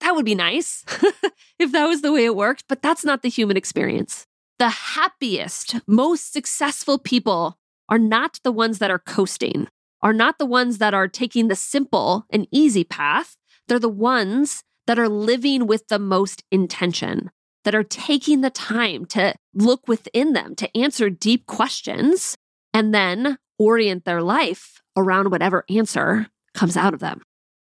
That 0.01 0.15
would 0.15 0.25
be 0.25 0.35
nice 0.35 0.85
if 1.59 1.73
that 1.73 1.87
was 1.87 2.03
the 2.03 2.13
way 2.13 2.25
it 2.25 2.37
worked, 2.37 2.65
but 2.69 2.83
that's 2.83 3.05
not 3.05 3.23
the 3.23 3.29
human 3.29 3.57
experience. 3.57 4.27
The 4.59 4.71
happiest, 4.71 5.77
most 5.87 6.33
successful 6.33 6.99
people 6.99 7.59
are 7.89 7.99
not 7.99 8.41
the 8.43 8.53
ones 8.53 8.79
that 8.79 8.91
are 8.91 8.99
coasting, 8.99 9.69
are 10.03 10.13
not 10.13 10.39
the 10.39 10.47
ones 10.47 10.79
that 10.79 10.95
are 10.95 11.09
taking 11.09 11.49
the 11.49 11.57
simple 11.57 12.27
and 12.31 12.49
easy 12.51 12.85
path 12.85 13.37
they're 13.69 13.79
the 13.79 13.89
ones 13.89 14.65
that 14.87 14.99
are 14.99 15.09
living 15.09 15.67
with 15.67 15.89
the 15.89 15.99
most 15.99 16.43
intention, 16.51 17.31
that 17.65 17.75
are 17.75 17.85
taking 17.85 18.41
the 18.41 18.51
time 18.51 19.05
to 19.07 19.35
look 19.55 19.87
within 19.87 20.33
them, 20.33 20.55
to 20.57 20.77
answer 20.77 21.11
deep 21.11 21.47
questions, 21.47 22.37
and 22.73 22.95
then 22.95 23.39
orient 23.59 24.05
their 24.05 24.23
life 24.23 24.81
around 24.97 25.31
whatever 25.31 25.65
answer 25.69 26.27
comes 26.55 26.77
out 26.77 26.95
of 26.95 27.01
them. 27.01 27.23